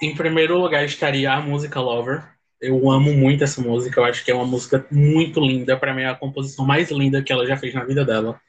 Em 0.00 0.16
primeiro 0.16 0.58
lugar 0.58 0.82
estaria 0.82 1.30
a 1.30 1.42
música 1.42 1.78
Lover. 1.78 2.26
Eu 2.58 2.90
amo 2.90 3.12
muito 3.12 3.44
essa 3.44 3.60
música, 3.60 4.00
eu 4.00 4.04
acho 4.06 4.24
que 4.24 4.30
é 4.30 4.34
uma 4.34 4.46
música 4.46 4.86
muito 4.90 5.40
linda, 5.40 5.76
para 5.76 5.92
mim 5.92 6.02
é 6.02 6.08
a 6.08 6.14
composição 6.14 6.64
mais 6.64 6.90
linda 6.90 7.22
que 7.22 7.30
ela 7.30 7.46
já 7.46 7.58
fez 7.58 7.74
na 7.74 7.84
vida 7.84 8.02
dela. 8.02 8.40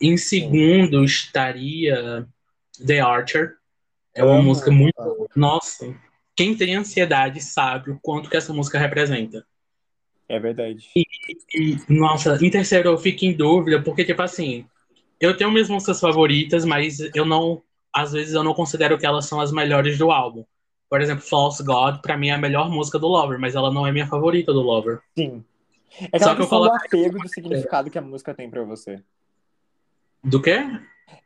Em 0.00 0.16
segundo 0.16 1.04
estaria 1.04 2.26
The 2.84 2.98
Archer. 2.98 3.54
É 4.12 4.24
uma 4.24 4.42
música 4.42 4.70
muito. 4.70 5.28
Nossa, 5.34 5.94
quem 6.36 6.56
tem 6.56 6.74
ansiedade 6.74 7.40
sabe 7.40 7.90
o 7.90 7.98
quanto 8.00 8.28
que 8.28 8.36
essa 8.36 8.52
música 8.52 8.78
representa. 8.78 9.46
É 10.28 10.38
verdade. 10.38 10.88
E, 10.96 11.04
e, 11.54 11.78
nossa, 11.88 12.38
em 12.44 12.50
terceiro 12.50 12.88
eu 12.88 12.98
fico 12.98 13.24
em 13.24 13.32
dúvida, 13.32 13.82
porque, 13.82 14.04
tipo 14.04 14.22
assim, 14.22 14.66
eu 15.20 15.36
tenho 15.36 15.50
minhas 15.50 15.68
músicas 15.68 16.00
favoritas, 16.00 16.64
mas 16.64 16.98
eu 17.14 17.24
não. 17.24 17.62
Às 17.92 18.12
vezes 18.12 18.34
eu 18.34 18.42
não 18.42 18.54
considero 18.54 18.98
que 18.98 19.06
elas 19.06 19.26
são 19.26 19.40
as 19.40 19.52
melhores 19.52 19.96
do 19.98 20.10
álbum. 20.10 20.44
Por 20.90 21.00
exemplo, 21.00 21.24
False 21.24 21.62
God, 21.62 22.00
pra 22.00 22.16
mim 22.16 22.28
é 22.28 22.32
a 22.32 22.38
melhor 22.38 22.68
música 22.68 22.98
do 22.98 23.06
Lover, 23.06 23.38
mas 23.38 23.54
ela 23.54 23.72
não 23.72 23.86
é 23.86 23.92
minha 23.92 24.06
favorita 24.06 24.52
do 24.52 24.60
Lover. 24.60 25.00
Sim. 25.16 25.44
É 26.12 26.18
Só 26.18 26.34
que 26.34 26.42
eu 26.42 26.46
falo 26.46 26.68
do 26.68 26.74
apego 26.74 27.18
do 27.18 27.28
significado 27.28 27.90
que 27.90 27.98
a 27.98 28.02
música 28.02 28.34
tem 28.34 28.50
pra 28.50 28.64
você. 28.64 29.00
Do 30.22 30.42
quê? 30.42 30.58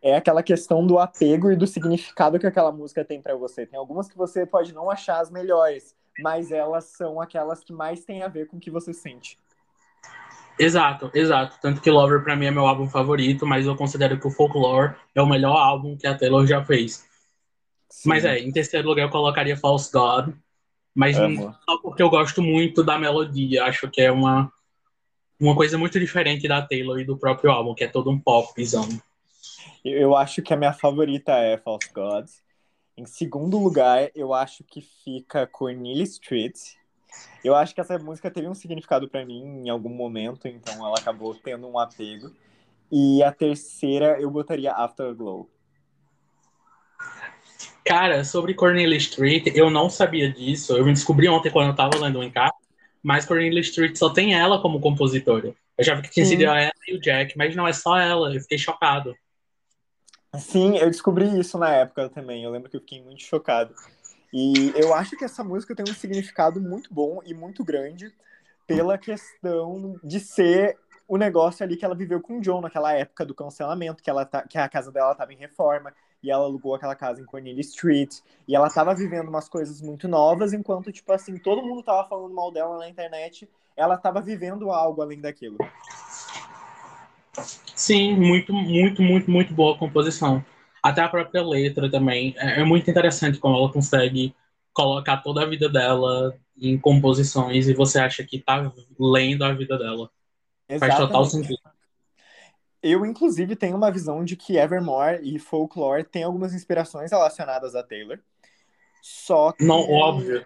É 0.02 0.16
aquela 0.16 0.42
questão 0.42 0.86
do 0.86 0.98
apego 0.98 1.50
e 1.50 1.56
do 1.56 1.66
significado 1.66 2.38
que 2.38 2.46
aquela 2.46 2.72
música 2.72 3.04
tem 3.04 3.20
para 3.20 3.34
você. 3.34 3.66
Tem 3.66 3.78
algumas 3.78 4.08
que 4.08 4.16
você 4.16 4.46
pode 4.46 4.72
não 4.72 4.90
achar 4.90 5.20
as 5.20 5.30
melhores, 5.30 5.94
mas 6.20 6.50
elas 6.50 6.84
são 6.84 7.20
aquelas 7.20 7.62
que 7.62 7.72
mais 7.72 8.04
têm 8.04 8.22
a 8.22 8.28
ver 8.28 8.46
com 8.46 8.56
o 8.56 8.60
que 8.60 8.70
você 8.70 8.92
sente. 8.92 9.38
Exato, 10.58 11.10
exato. 11.14 11.56
Tanto 11.62 11.80
que 11.80 11.90
Lover 11.90 12.22
para 12.24 12.34
mim 12.34 12.46
é 12.46 12.50
meu 12.50 12.66
álbum 12.66 12.88
favorito, 12.88 13.46
mas 13.46 13.66
eu 13.66 13.76
considero 13.76 14.18
que 14.18 14.26
o 14.26 14.30
Folklore 14.30 14.94
é 15.14 15.22
o 15.22 15.26
melhor 15.26 15.56
álbum 15.56 15.96
que 15.96 16.06
a 16.06 16.16
Taylor 16.16 16.44
já 16.46 16.64
fez. 16.64 17.06
Sim. 17.88 18.08
Mas 18.08 18.24
é, 18.24 18.38
em 18.38 18.50
terceiro 18.50 18.88
lugar 18.88 19.02
eu 19.02 19.10
colocaria 19.10 19.56
False 19.56 19.90
God, 19.92 20.34
mas 20.94 21.16
Amo. 21.16 21.54
só 21.64 21.78
porque 21.78 22.02
eu 22.02 22.10
gosto 22.10 22.42
muito 22.42 22.82
da 22.82 22.98
melodia. 22.98 23.64
Acho 23.64 23.88
que 23.88 24.00
é 24.00 24.10
uma, 24.10 24.52
uma 25.38 25.54
coisa 25.54 25.78
muito 25.78 25.98
diferente 26.00 26.48
da 26.48 26.60
Taylor 26.60 26.98
e 26.98 27.04
do 27.04 27.16
próprio 27.16 27.52
álbum, 27.52 27.74
que 27.74 27.84
é 27.84 27.88
todo 27.88 28.10
um 28.10 28.18
popzão. 28.18 28.88
Eu 29.92 30.16
acho 30.16 30.42
que 30.42 30.52
a 30.52 30.56
minha 30.56 30.72
favorita 30.72 31.32
é 31.32 31.56
False 31.58 31.92
Gods. 31.92 32.42
Em 32.96 33.06
segundo 33.06 33.58
lugar, 33.58 34.10
eu 34.14 34.34
acho 34.34 34.64
que 34.64 34.80
fica 34.80 35.46
Cornelia 35.46 36.02
Street. 36.02 36.58
Eu 37.44 37.54
acho 37.54 37.74
que 37.74 37.80
essa 37.80 37.98
música 37.98 38.30
teve 38.30 38.48
um 38.48 38.54
significado 38.54 39.08
para 39.08 39.24
mim 39.24 39.62
em 39.64 39.68
algum 39.68 39.88
momento, 39.88 40.48
então 40.48 40.74
ela 40.84 40.98
acabou 40.98 41.34
tendo 41.34 41.68
um 41.68 41.78
apego. 41.78 42.30
E 42.90 43.22
a 43.22 43.30
terceira 43.30 44.20
eu 44.20 44.30
botaria 44.30 44.72
Afterglow. 44.72 45.48
Cara, 47.84 48.24
sobre 48.24 48.52
Cornelia 48.52 48.98
Street, 48.98 49.46
eu 49.54 49.70
não 49.70 49.88
sabia 49.88 50.30
disso. 50.30 50.76
Eu 50.76 50.84
me 50.84 50.92
descobri 50.92 51.28
ontem 51.28 51.50
quando 51.50 51.68
eu 51.68 51.76
tava 51.76 51.98
lendo 51.98 52.18
o 52.18 52.24
encarte, 52.24 52.58
mas 53.02 53.24
Cornelia 53.24 53.60
Street 53.60 53.96
só 53.96 54.10
tem 54.10 54.34
ela 54.34 54.60
como 54.60 54.80
compositora. 54.80 55.54
Eu 55.76 55.84
já 55.84 55.94
vi 55.94 56.02
que 56.02 56.10
tinha 56.10 56.26
sido 56.26 56.42
ela 56.42 56.70
e 56.86 56.96
o 56.96 57.00
Jack, 57.00 57.38
mas 57.38 57.54
não 57.54 57.66
é 57.66 57.72
só 57.72 57.96
ela. 57.96 58.34
Eu 58.34 58.40
fiquei 58.40 58.58
chocado. 58.58 59.14
Sim, 60.36 60.76
eu 60.76 60.90
descobri 60.90 61.38
isso 61.38 61.56
na 61.58 61.70
época 61.70 62.08
também. 62.10 62.44
Eu 62.44 62.50
lembro 62.50 62.68
que 62.68 62.76
eu 62.76 62.80
fiquei 62.80 63.02
muito 63.02 63.22
chocado. 63.22 63.74
E 64.32 64.72
eu 64.76 64.94
acho 64.94 65.16
que 65.16 65.24
essa 65.24 65.42
música 65.42 65.74
tem 65.74 65.84
um 65.88 65.94
significado 65.94 66.60
muito 66.60 66.92
bom 66.92 67.20
e 67.24 67.32
muito 67.32 67.64
grande 67.64 68.12
pela 68.66 68.98
questão 68.98 69.98
de 70.04 70.20
ser 70.20 70.78
o 71.08 71.16
negócio 71.16 71.64
ali 71.64 71.76
que 71.76 71.84
ela 71.84 71.94
viveu 71.94 72.20
com 72.20 72.36
o 72.36 72.40
John 72.42 72.60
naquela 72.60 72.92
época 72.92 73.24
do 73.24 73.34
cancelamento, 73.34 74.02
que, 74.02 74.10
ela 74.10 74.26
tá, 74.26 74.42
que 74.42 74.58
a 74.58 74.68
casa 74.68 74.92
dela 74.92 75.12
estava 75.12 75.32
em 75.32 75.38
reforma 75.38 75.94
e 76.22 76.30
ela 76.30 76.44
alugou 76.44 76.74
aquela 76.74 76.94
casa 76.94 77.22
em 77.22 77.24
Cornelia 77.24 77.62
Street 77.62 78.18
e 78.46 78.54
ela 78.54 78.66
estava 78.66 78.94
vivendo 78.94 79.28
umas 79.28 79.48
coisas 79.48 79.80
muito 79.80 80.06
novas, 80.06 80.52
enquanto, 80.52 80.92
tipo 80.92 81.10
assim, 81.10 81.38
todo 81.38 81.62
mundo 81.62 81.82
tava 81.82 82.06
falando 82.06 82.34
mal 82.34 82.52
dela 82.52 82.76
na 82.76 82.88
internet, 82.88 83.48
ela 83.74 83.94
estava 83.94 84.20
vivendo 84.20 84.70
algo 84.70 85.00
além 85.00 85.20
daquilo. 85.20 85.56
Sim, 87.78 88.16
muito, 88.16 88.52
muito, 88.52 89.00
muito, 89.00 89.30
muito 89.30 89.54
boa 89.54 89.76
a 89.76 89.78
composição. 89.78 90.44
Até 90.82 91.00
a 91.00 91.08
própria 91.08 91.46
letra 91.46 91.88
também. 91.88 92.34
É, 92.36 92.60
é 92.60 92.64
muito 92.64 92.90
interessante 92.90 93.38
como 93.38 93.56
ela 93.56 93.72
consegue 93.72 94.34
colocar 94.72 95.18
toda 95.18 95.42
a 95.42 95.46
vida 95.46 95.68
dela 95.68 96.36
em 96.60 96.76
composições 96.76 97.68
e 97.68 97.74
você 97.74 98.00
acha 98.00 98.24
que 98.24 98.40
tá 98.40 98.72
lendo 98.98 99.44
a 99.44 99.52
vida 99.52 99.78
dela. 99.78 100.10
Exatamente. 100.68 100.96
Faz 100.96 100.96
total 100.96 101.24
sentido. 101.24 101.58
Eu, 102.82 103.06
inclusive, 103.06 103.54
tenho 103.54 103.76
uma 103.76 103.92
visão 103.92 104.24
de 104.24 104.34
que 104.34 104.56
Evermore 104.56 105.20
e 105.22 105.38
Folklore 105.38 106.02
têm 106.02 106.24
algumas 106.24 106.52
inspirações 106.54 107.12
relacionadas 107.12 107.76
a 107.76 107.82
Taylor. 107.84 108.18
Só 109.00 109.52
que. 109.52 109.64
Não, 109.64 109.88
óbvio. 109.88 110.44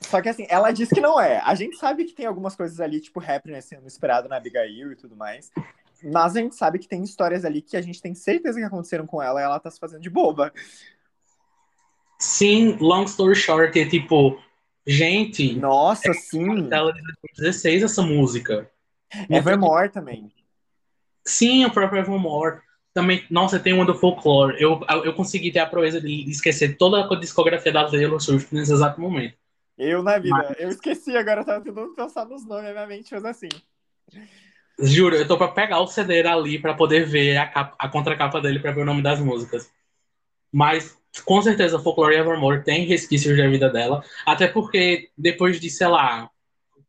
Só 0.00 0.22
que 0.22 0.30
assim, 0.30 0.46
ela 0.48 0.72
diz 0.72 0.88
que 0.88 1.02
não 1.02 1.20
é. 1.20 1.38
A 1.44 1.54
gente 1.54 1.76
sabe 1.76 2.06
que 2.06 2.14
tem 2.14 2.24
algumas 2.24 2.56
coisas 2.56 2.80
ali, 2.80 2.98
tipo 2.98 3.20
Happiness 3.20 3.66
sendo 3.66 3.86
inspirado 3.86 4.26
na 4.26 4.36
Abigail 4.36 4.92
e 4.92 4.96
tudo 4.96 5.14
mais. 5.14 5.50
Mas 6.02 6.36
a 6.36 6.40
gente 6.40 6.54
sabe 6.54 6.78
que 6.78 6.88
tem 6.88 7.02
histórias 7.02 7.44
ali 7.44 7.62
que 7.62 7.76
a 7.76 7.82
gente 7.82 8.00
tem 8.00 8.14
certeza 8.14 8.58
que 8.58 8.64
aconteceram 8.64 9.06
com 9.06 9.22
ela 9.22 9.40
e 9.40 9.44
ela 9.44 9.60
tá 9.60 9.70
se 9.70 9.78
fazendo 9.78 10.02
de 10.02 10.10
boba. 10.10 10.52
Sim, 12.18 12.76
long 12.80 13.04
story 13.04 13.34
short, 13.34 13.78
é 13.78 13.88
tipo, 13.88 14.40
gente. 14.86 15.54
Nossa, 15.56 16.10
é 16.10 16.14
sim. 16.14 16.68
Ela 16.70 16.92
de 16.92 17.02
2016 17.02 17.82
essa 17.82 18.02
música. 18.02 18.70
Evermore 19.30 19.90
também. 19.90 20.32
Sim, 21.24 21.64
o 21.64 21.70
próprio 21.70 22.00
Evermore. 22.00 22.60
Também, 22.94 23.26
nossa, 23.30 23.60
tem 23.60 23.74
uma 23.74 23.84
do 23.84 23.94
Folklore. 23.94 24.56
Eu, 24.58 24.80
eu 25.04 25.12
consegui 25.12 25.52
ter 25.52 25.58
a 25.58 25.66
proeza 25.66 26.00
de 26.00 26.30
esquecer 26.30 26.78
toda 26.78 27.04
a 27.04 27.20
discografia 27.20 27.70
da 27.70 27.84
Taylor 27.90 28.18
Swift 28.20 28.54
nesse 28.54 28.72
exato 28.72 29.00
momento. 29.00 29.36
Eu 29.76 30.02
na 30.02 30.18
vida. 30.18 30.34
Mas... 30.34 30.58
Eu 30.58 30.70
esqueci 30.70 31.14
agora, 31.14 31.42
eu 31.42 31.44
tava 31.44 31.62
tentando 31.62 31.94
pensar 31.94 32.24
nos 32.24 32.46
nomes, 32.46 32.70
minha 32.70 32.86
mente 32.86 33.10
fez 33.10 33.24
assim. 33.24 33.48
Juro, 34.78 35.16
eu 35.16 35.26
tô 35.26 35.38
pra 35.38 35.48
pegar 35.48 35.80
o 35.80 35.86
CD 35.86 36.26
ali 36.26 36.58
pra 36.58 36.74
poder 36.74 37.06
ver 37.06 37.36
a, 37.38 37.46
capa, 37.46 37.74
a 37.78 37.88
contracapa 37.88 38.40
dele 38.40 38.58
pra 38.58 38.72
ver 38.72 38.82
o 38.82 38.84
nome 38.84 39.02
das 39.02 39.20
músicas. 39.20 39.70
Mas, 40.52 40.96
com 41.24 41.40
certeza, 41.40 41.78
Folklore 41.78 42.16
Evermore 42.16 42.62
tem 42.62 42.84
resquícios 42.84 43.36
da 43.36 43.48
vida 43.48 43.70
dela. 43.70 44.04
Até 44.26 44.46
porque, 44.46 45.08
depois 45.16 45.58
de, 45.58 45.70
sei 45.70 45.86
lá, 45.86 46.28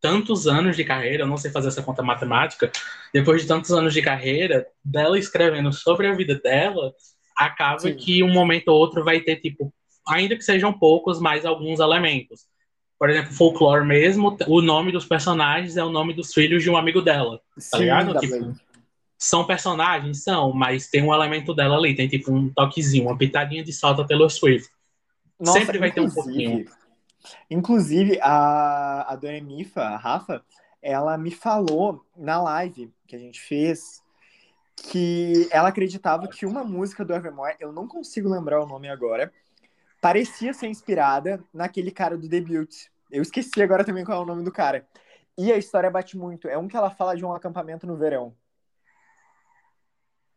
tantos 0.02 0.48
anos 0.48 0.76
de 0.76 0.84
carreira, 0.84 1.24
eu 1.24 1.28
não 1.28 1.38
sei 1.38 1.50
fazer 1.50 1.70
essa 1.70 1.82
conta 1.82 2.04
matemática, 2.04 2.70
depois 3.14 3.42
de 3.42 3.48
tantos 3.48 3.72
anos 3.72 3.94
de 3.94 4.02
carreira, 4.02 4.68
dela 4.84 5.18
escrevendo 5.18 5.72
sobre 5.72 6.08
a 6.08 6.14
vida 6.14 6.36
dela, 6.36 6.94
acaba 7.38 7.80
Sim. 7.80 7.96
que 7.96 8.22
um 8.22 8.32
momento 8.32 8.68
ou 8.68 8.78
outro 8.78 9.04
vai 9.04 9.22
ter, 9.22 9.38
tipo, 9.38 9.74
ainda 10.06 10.36
que 10.36 10.44
sejam 10.44 10.78
poucos, 10.78 11.22
mais 11.22 11.46
alguns 11.46 11.80
elementos 11.80 12.46
por 13.00 13.10
exemplo, 13.10 13.34
folklore 13.34 13.86
mesmo, 13.86 14.36
o 14.48 14.62
nome 14.62 14.92
dos 14.92 15.06
personagens 15.06 15.78
é 15.78 15.84
o 15.84 15.90
nome 15.90 16.14
dos 16.14 16.34
filhos 16.34 16.64
de 16.64 16.70
um 16.70 16.78
amigo 16.78 17.02
dela. 17.02 17.38
Tá 17.38 17.78
Sim, 17.78 17.80
ligado? 17.80 18.20
Tipo, 18.20 18.56
são 19.18 19.46
personagens? 19.46 20.24
São, 20.24 20.52
mas 20.52 20.88
tem 20.88 21.04
um 21.04 21.14
elemento 21.14 21.54
dela 21.54 21.78
ali, 21.78 21.96
tem 21.96 22.08
tipo 22.08 22.32
um 22.32 22.50
toquezinho, 22.50 23.06
uma 23.06 23.18
pitadinha 23.18 23.64
de 23.64 23.72
salto 23.72 24.06
Taylor 24.06 24.30
Swift. 24.30 24.70
Nossa, 25.40 25.60
Sempre 25.60 25.78
vai 25.78 25.92
ter 25.92 26.02
um 26.02 26.10
pouquinho. 26.10 26.66
Inclusive, 27.50 28.20
a, 28.22 29.14
a 29.14 29.16
Dona 29.16 29.42
Mifa, 29.42 29.82
a 29.82 29.98
Rafa, 29.98 30.44
ela 30.82 31.18
me 31.18 31.32
falou 31.32 32.04
na 32.16 32.42
live 32.42 32.92
que 33.06 33.16
a 33.16 33.20
gente 33.20 33.40
fez 33.42 34.02
que 34.76 35.48
ela 35.52 35.70
acreditava 35.70 36.28
que 36.28 36.46
uma 36.46 36.64
música 36.64 37.04
do 37.04 37.14
Evermore, 37.14 37.56
eu 37.60 37.72
não 37.72 37.88
consigo 37.88 38.30
lembrar 38.30 38.62
o 38.62 38.68
nome 38.68 38.88
agora, 38.88 39.34
parecia 40.02 40.54
ser 40.54 40.68
inspirada 40.68 41.44
naquele 41.54 41.92
cara 41.92 42.18
do 42.18 42.28
debut. 42.28 42.88
Eu 43.12 43.22
esqueci 43.22 43.62
agora 43.62 43.84
também 43.84 44.04
qual 44.04 44.20
é 44.20 44.24
o 44.24 44.28
nome 44.28 44.44
do 44.44 44.52
cara. 44.52 44.88
E 45.38 45.52
a 45.52 45.58
história 45.58 45.90
bate 45.90 46.18
muito. 46.18 46.48
É 46.48 46.58
um 46.58 46.68
que 46.68 46.76
ela 46.76 46.90
fala 46.90 47.16
de 47.16 47.24
um 47.24 47.34
acampamento 47.34 47.86
no 47.86 47.96
verão. 47.96 48.34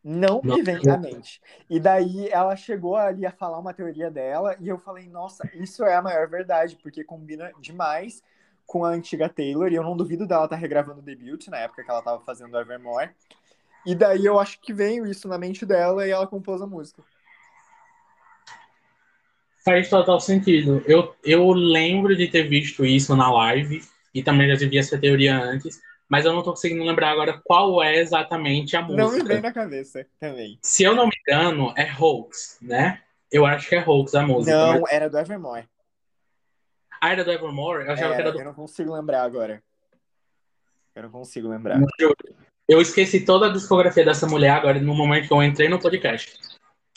Não 0.03 0.41
me 0.43 0.63
vem 0.63 0.81
à 0.89 0.97
mente. 0.97 1.41
E 1.69 1.79
daí 1.79 2.29
ela 2.29 2.57
chegou 2.57 2.97
ali 2.97 3.27
a 3.27 3.33
falar 3.33 3.59
uma 3.59 3.75
teoria 3.75 4.11
dela 4.11 4.57
e 4.59 4.69
eu 4.69 4.79
falei, 4.79 5.07
nossa, 5.09 5.49
isso 5.55 5.85
é 5.85 5.95
a 5.95 6.03
maior 6.03 6.27
verdade, 6.27 6.77
porque 6.83 7.05
combina 7.05 7.53
demais 7.61 8.23
com 8.67 8.85
a 8.85 8.91
antiga 8.91 9.29
Taylor 9.29 9.71
e 9.71 9.75
eu 9.75 9.83
não 9.83 9.97
duvido 9.97 10.27
dela 10.27 10.45
estar 10.45 10.57
tá 10.57 10.61
regravando 10.61 11.01
o 11.01 11.03
debut 11.03 11.49
na 11.49 11.59
época 11.59 11.85
que 11.85 11.91
ela 11.91 11.99
estava 11.99 12.21
fazendo 12.23 12.59
Evermore. 12.59 13.11
E 13.85 13.95
daí 13.95 14.25
eu 14.25 14.39
acho 14.39 14.61
que 14.61 14.73
veio 14.73 15.07
isso 15.07 15.29
na 15.29 15.37
mente 15.37 15.67
dela 15.67 16.07
e 16.07 16.11
ela 16.11 16.27
compôs 16.27 16.63
a 16.63 16.67
música. 16.67 17.03
Faz 19.71 19.89
total 19.89 20.19
sentido. 20.19 20.83
Eu, 20.85 21.15
eu 21.23 21.53
lembro 21.53 22.17
de 22.17 22.27
ter 22.27 22.49
visto 22.49 22.85
isso 22.85 23.15
na 23.15 23.33
live 23.33 23.81
e 24.13 24.21
também 24.21 24.49
já 24.49 24.69
vi 24.69 24.77
essa 24.77 24.99
teoria 24.99 25.39
antes, 25.39 25.81
mas 26.09 26.25
eu 26.25 26.33
não 26.33 26.43
tô 26.43 26.51
conseguindo 26.51 26.83
lembrar 26.83 27.13
agora 27.13 27.41
qual 27.45 27.81
é 27.81 28.01
exatamente 28.01 28.77
a 28.77 28.83
música. 28.83 29.01
Não 29.01 29.13
me 29.13 29.23
vem 29.23 29.41
na 29.41 29.53
cabeça 29.53 30.05
também. 30.19 30.59
Se 30.61 30.83
eu 30.83 30.93
não 30.93 31.07
me 31.07 31.13
engano, 31.25 31.73
é 31.77 31.89
Hoax, 31.97 32.59
né? 32.61 33.01
Eu 33.31 33.47
acho 33.47 33.69
que 33.69 33.77
é 33.77 33.89
Hoax 33.89 34.13
a 34.17 34.27
música. 34.27 34.57
Não, 34.57 34.81
mas... 34.81 34.93
era 34.93 35.09
do 35.09 35.17
Evermore. 35.17 35.69
Ah, 37.01 37.13
era 37.13 37.25
do 37.25 37.31
Evermore? 37.31 37.85
Eu 37.85 37.93
achava 37.93 38.15
era, 38.15 38.15
que 38.17 38.21
era 38.23 38.33
do... 38.33 38.39
Eu 38.41 38.45
não 38.47 38.55
consigo 38.55 38.93
lembrar 38.93 39.23
agora. 39.23 39.63
Eu 40.97 41.05
não 41.05 41.11
consigo 41.11 41.49
lembrar. 41.49 41.79
Eu 42.69 42.81
esqueci 42.81 43.25
toda 43.25 43.47
a 43.47 43.53
discografia 43.53 44.05
dessa 44.05 44.27
mulher 44.27 44.51
agora 44.51 44.81
no 44.81 44.97
momento 44.97 45.29
que 45.29 45.33
eu 45.33 45.45
entrei 45.45 45.69
no 45.69 45.79
podcast. 45.79 46.50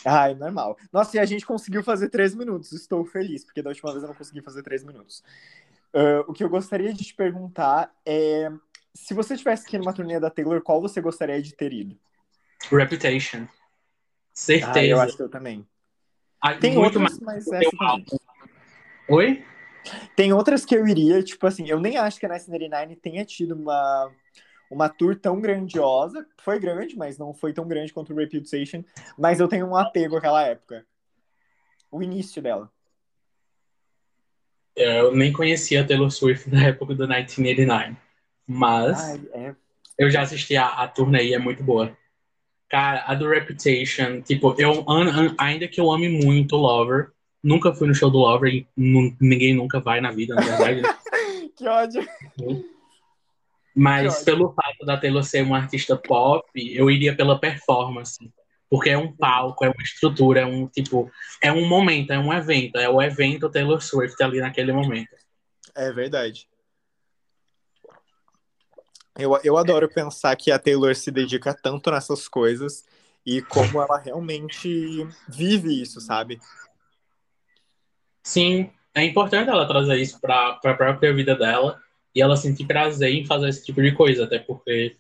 Ai, 0.06 0.34
normal. 0.36 0.78
Nossa, 0.92 1.18
e 1.18 1.20
a 1.20 1.26
gente 1.26 1.46
conseguiu 1.46 1.84
fazer 1.84 2.10
três 2.10 2.36
minutos. 2.36 2.72
Estou 2.72 3.06
feliz, 3.06 3.44
porque 3.44 3.62
da 3.62 3.70
última 3.70 3.92
vez 3.92 4.04
eu 4.04 4.10
não 4.10 4.16
consegui 4.16 4.42
fazer 4.42 4.64
três 4.64 4.84
minutos. 4.84 5.24
Uh, 5.94 6.24
o 6.28 6.34
que 6.34 6.44
eu 6.44 6.50
gostaria 6.50 6.94
de 6.94 7.04
te 7.04 7.14
perguntar 7.14 7.94
é: 8.06 8.52
se 8.94 9.14
você 9.14 9.38
tivesse 9.38 9.66
aqui 9.66 9.78
numa 9.78 9.94
turnê 9.94 10.20
da 10.20 10.30
Taylor, 10.30 10.62
qual 10.62 10.82
você 10.82 11.00
gostaria 11.00 11.42
de 11.42 11.54
ter 11.54 11.72
ido? 11.72 11.98
Reputation. 12.72 13.48
Certeza. 14.34 14.80
Ah, 14.80 14.86
eu 14.86 15.00
acho 15.00 15.16
que 15.16 15.24
eu 15.24 15.30
também. 15.30 15.66
Ah, 16.42 16.56
Tem 16.56 16.78
outras, 16.78 17.02
mais 17.02 17.20
mas 17.20 17.48
essa 17.48 17.78
também. 17.78 18.06
Oi? 19.08 19.46
Tem 20.16 20.34
outras 20.34 20.66
que 20.66 20.76
eu 20.76 20.88
iria, 20.88 21.22
tipo 21.22 21.46
assim, 21.46 21.68
eu 21.68 21.80
nem 21.80 21.98
acho 21.98 22.20
que 22.20 22.26
a 22.26 22.30
1999 22.30 22.96
tenha 22.96 23.26
tido 23.26 23.54
uma 23.54 24.12
uma 24.74 24.90
tour 24.90 25.16
tão 25.16 25.40
grandiosa. 25.40 26.26
Foi 26.40 26.60
grande, 26.60 26.98
mas 26.98 27.18
não 27.18 27.34
foi 27.34 27.54
tão 27.54 27.68
grande 27.68 27.94
quanto 27.94 28.12
o 28.12 28.16
Reputation. 28.16 28.84
Mas 29.18 29.40
eu 29.40 29.48
tenho 29.48 29.68
um 29.68 29.76
apego 29.76 30.18
àquela 30.18 30.44
época. 30.44 30.86
O 31.92 32.02
início 32.02 32.42
dela. 32.42 32.72
É, 34.76 35.02
eu 35.02 35.16
nem 35.16 35.32
conhecia 35.32 35.82
a 35.82 35.86
Taylor 35.86 36.10
Swift 36.10 36.50
na 36.50 36.68
época 36.68 36.96
do 36.96 37.08
1989. 37.08 37.96
Mas 38.48 39.00
Ai, 39.00 39.22
é. 39.34 39.56
eu 39.98 40.10
já 40.10 40.22
assisti 40.22 40.58
a, 40.58 40.68
a 40.68 40.88
turnê 40.88 41.24
e 41.26 41.34
é 41.34 41.40
muito 41.40 41.64
boa. 41.64 41.96
Cara, 42.68 43.04
a 43.06 43.14
do 43.14 43.30
Reputation, 43.30 44.22
tipo, 44.22 44.56
eu 44.58 44.84
ainda 45.38 45.68
que 45.68 45.80
eu 45.80 45.92
ame 45.92 46.10
muito 46.10 46.56
o 46.56 46.60
Lover, 46.60 47.12
nunca 47.44 47.72
fui 47.72 47.88
no 47.88 47.94
show 47.94 48.10
do 48.10 48.18
Lover 48.18 48.52
e 48.52 48.68
ninguém 48.76 49.54
nunca 49.54 49.80
vai 49.80 50.02
na 50.02 50.12
vida, 50.12 50.34
na 50.34 50.42
verdade. 50.42 50.82
que 51.56 51.68
ódio. 51.68 52.04
Mas 53.76 54.24
pelo 54.24 54.54
fato 54.54 54.86
da 54.86 54.98
Taylor 54.98 55.24
ser 55.24 55.42
uma 55.44 55.58
artista 55.58 55.98
pop, 55.98 56.48
eu 56.56 56.92
iria 56.92 57.16
pela 57.16 57.40
performance. 57.40 58.18
Porque 58.70 58.90
é 58.90 58.98
um 58.98 59.12
palco, 59.16 59.64
é 59.66 59.70
uma 59.70 59.84
estrutura, 59.84 60.42
é 60.42 60.46
um 60.46 60.68
tipo. 60.68 61.12
É 61.42 61.52
um 61.52 61.68
momento, 61.68 62.12
é 62.12 62.20
um 62.20 62.34
evento. 62.34 62.78
É 62.78 62.90
o 62.90 63.02
evento 63.02 63.50
Taylor 63.50 63.82
Swift 63.82 64.22
ali 64.22 64.40
naquele 64.40 64.72
momento. 64.72 65.16
É 65.76 65.92
verdade. 65.92 66.48
Eu, 69.16 69.40
eu 69.44 69.58
adoro 69.58 69.88
pensar 69.88 70.36
que 70.36 70.52
a 70.52 70.58
Taylor 70.58 70.96
se 70.96 71.12
dedica 71.12 71.54
tanto 71.54 71.92
nessas 71.92 72.28
coisas 72.28 72.84
e 73.26 73.42
como 73.44 73.80
ela 73.80 74.00
realmente 74.00 75.08
vive 75.30 75.82
isso, 75.82 76.02
sabe? 76.02 76.40
Sim, 78.24 78.72
é 78.96 79.04
importante 79.04 79.50
ela 79.50 79.68
trazer 79.68 79.98
isso 79.98 80.20
para 80.20 80.60
a 80.64 80.74
própria 80.74 81.14
vida 81.14 81.36
dela 81.36 81.83
e 82.16 82.22
ela 82.22 82.36
sentir 82.36 82.66
prazer 82.66 83.14
em 83.14 83.26
fazer 83.26 83.50
esse 83.50 83.66
tipo 83.66 83.82
de 83.82 83.92
coisa, 83.92 84.26
até 84.26 84.40
porque 84.40 84.96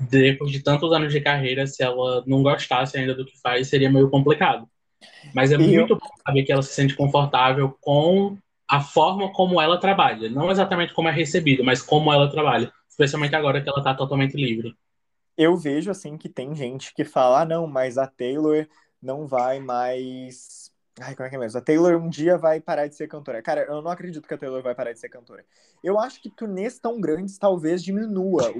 depois 0.00 0.50
de 0.50 0.62
tantos 0.62 0.92
anos 0.92 1.12
de 1.12 1.20
carreira, 1.20 1.66
se 1.66 1.82
ela 1.82 2.24
não 2.26 2.42
gostasse 2.42 2.98
ainda 2.98 3.14
do 3.14 3.24
que 3.24 3.40
faz, 3.40 3.68
seria 3.68 3.90
meio 3.90 4.10
complicado. 4.10 4.68
Mas 5.34 5.52
é 5.52 5.54
e 5.54 5.58
muito 5.58 5.92
eu... 5.92 5.98
bom 5.98 6.08
saber 6.26 6.42
que 6.42 6.52
ela 6.52 6.62
se 6.62 6.72
sente 6.74 6.94
confortável 6.94 7.76
com 7.80 8.36
a 8.68 8.80
forma 8.80 9.32
como 9.32 9.60
ela 9.60 9.78
trabalha. 9.78 10.28
Não 10.28 10.50
exatamente 10.50 10.92
como 10.92 11.08
é 11.08 11.12
recebido, 11.12 11.62
mas 11.62 11.82
como 11.82 12.12
ela 12.12 12.30
trabalha. 12.30 12.72
Especialmente 12.88 13.36
agora 13.36 13.60
que 13.60 13.68
ela 13.68 13.78
está 13.78 13.94
totalmente 13.94 14.36
livre. 14.36 14.74
Eu 15.36 15.56
vejo, 15.56 15.90
assim, 15.90 16.16
que 16.16 16.28
tem 16.28 16.54
gente 16.54 16.94
que 16.94 17.04
fala, 17.04 17.42
ah, 17.42 17.44
não, 17.44 17.66
mas 17.66 17.98
a 17.98 18.06
Taylor 18.06 18.66
não 19.02 19.26
vai 19.26 19.60
mais 19.60 20.63
Ai, 21.00 21.16
como 21.16 21.26
é 21.26 21.30
que 21.30 21.34
é 21.34 21.38
mesmo? 21.38 21.58
A 21.58 21.62
Taylor 21.62 21.96
um 21.96 22.08
dia 22.08 22.38
vai 22.38 22.60
parar 22.60 22.86
de 22.86 22.94
ser 22.94 23.08
cantora. 23.08 23.42
Cara, 23.42 23.62
eu 23.62 23.82
não 23.82 23.90
acredito 23.90 24.28
que 24.28 24.34
a 24.34 24.38
Taylor 24.38 24.62
vai 24.62 24.74
parar 24.74 24.92
de 24.92 25.00
ser 25.00 25.08
cantora. 25.08 25.44
Eu 25.82 25.98
acho 25.98 26.22
que 26.22 26.30
turnês 26.30 26.78
tão 26.78 27.00
grandes 27.00 27.36
talvez 27.36 27.82
diminua 27.82 28.52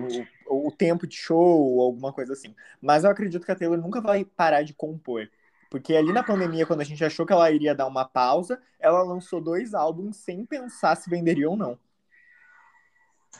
o, 0.49 0.67
o 0.67 0.73
tempo 0.73 1.07
de 1.07 1.17
show 1.17 1.39
ou 1.39 1.83
alguma 1.83 2.13
coisa 2.13 2.33
assim. 2.33 2.53
Mas 2.83 3.05
eu 3.05 3.11
acredito 3.11 3.45
que 3.45 3.53
a 3.53 3.55
Taylor 3.55 3.79
nunca 3.79 4.01
vai 4.01 4.25
parar 4.25 4.63
de 4.63 4.75
compor. 4.75 5.31
Porque 5.71 5.95
ali 5.95 6.13
na 6.13 6.25
pandemia, 6.25 6.67
quando 6.67 6.81
a 6.81 6.85
gente 6.85 7.05
achou 7.05 7.25
que 7.25 7.33
ela 7.33 7.51
iria 7.51 7.75
dar 7.75 7.87
uma 7.87 8.05
pausa, 8.05 8.61
ela 8.81 9.03
lançou 9.03 9.41
dois 9.41 9.73
álbuns 9.73 10.17
sem 10.17 10.45
pensar 10.45 10.97
se 10.97 11.09
venderia 11.09 11.49
ou 11.49 11.57
não. 11.57 11.79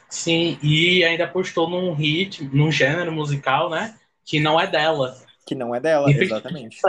Sim, 0.09 0.59
e 0.63 1.05
ainda 1.05 1.27
postou 1.27 1.69
num 1.69 1.93
hit, 1.93 2.45
num 2.53 2.71
gênero 2.71 3.11
musical, 3.11 3.69
né? 3.71 3.99
Que 4.25 4.39
não 4.39 4.59
é 4.59 4.67
dela. 4.67 5.17
Que 5.47 5.55
não 5.55 5.75
é 5.75 5.81
dela, 5.81 6.11
exatamente. 6.11 6.81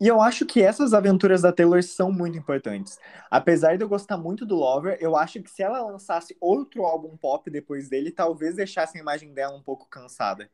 E 0.00 0.06
eu 0.06 0.20
acho 0.20 0.44
que 0.44 0.60
essas 0.60 0.92
aventuras 0.92 1.42
da 1.42 1.52
Taylor 1.52 1.82
são 1.82 2.12
muito 2.12 2.36
importantes. 2.36 2.98
Apesar 3.30 3.76
de 3.76 3.84
eu 3.84 3.88
gostar 3.88 4.18
muito 4.18 4.44
do 4.44 4.54
Lover, 4.54 4.98
eu 5.00 5.16
acho 5.16 5.42
que 5.42 5.50
se 5.50 5.62
ela 5.62 5.80
lançasse 5.80 6.36
outro 6.38 6.84
álbum 6.84 7.16
pop 7.16 7.50
depois 7.50 7.88
dele, 7.88 8.10
talvez 8.10 8.56
deixasse 8.56 8.98
a 8.98 9.00
imagem 9.00 9.32
dela 9.32 9.56
um 9.56 9.62
pouco 9.62 9.88
cansada. 9.88 10.50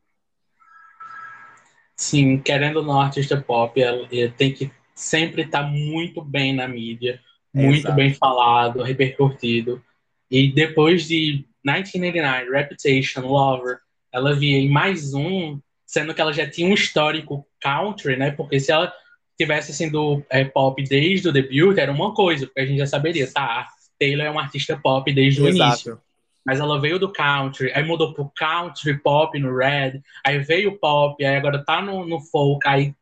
Sim, 1.95 2.39
querendo 2.39 2.77
ou 2.77 2.83
não, 2.83 2.99
artista 2.99 3.39
pop 3.39 3.79
ela, 3.79 4.07
tem 4.37 4.53
que 4.53 4.71
sempre 4.95 5.43
estar 5.43 5.63
tá 5.63 5.67
muito 5.67 6.23
bem 6.23 6.53
na 6.55 6.67
mídia, 6.67 7.19
muito 7.53 7.79
Exato. 7.79 7.95
bem 7.95 8.13
falado, 8.13 8.81
repercutido. 8.81 9.83
E 10.31 10.51
depois 10.51 11.05
de 11.05 11.45
1989, 11.63 12.49
Reputation, 12.49 13.21
Lover, 13.27 13.79
ela 14.11 14.33
via 14.33 14.57
em 14.57 14.69
mais 14.69 15.13
um, 15.13 15.59
sendo 15.85 16.13
que 16.13 16.21
ela 16.21 16.33
já 16.33 16.49
tinha 16.49 16.67
um 16.67 16.73
histórico 16.73 17.45
country, 17.59 18.15
né? 18.15 18.31
Porque 18.31 18.59
se 18.59 18.71
ela 18.71 18.91
tivesse 19.37 19.73
sido 19.73 20.23
é, 20.29 20.43
pop 20.45 20.81
desde 20.83 21.29
o 21.29 21.31
debut, 21.31 21.77
era 21.77 21.91
uma 21.91 22.13
coisa, 22.13 22.45
porque 22.45 22.61
a 22.61 22.65
gente 22.65 22.77
já 22.77 22.87
saberia, 22.87 23.31
tá? 23.31 23.67
Taylor 23.99 24.25
é 24.25 24.29
uma 24.29 24.41
artista 24.41 24.77
pop 24.77 25.11
desde 25.11 25.41
o 25.41 25.47
Exato. 25.47 25.69
início. 25.69 26.01
Mas 26.45 26.59
ela 26.59 26.79
veio 26.79 26.99
do 26.99 27.11
country, 27.11 27.71
aí 27.73 27.83
mudou 27.83 28.13
pro 28.13 28.31
country 28.35 28.97
pop 28.97 29.37
no 29.39 29.55
Red, 29.55 30.01
aí 30.25 30.39
veio 30.39 30.71
o 30.71 30.77
pop, 30.77 31.23
aí 31.23 31.37
agora 31.37 31.63
tá 31.63 31.81
no, 31.81 32.05
no 32.05 32.19
folk, 32.19 32.67
aí 32.67 32.93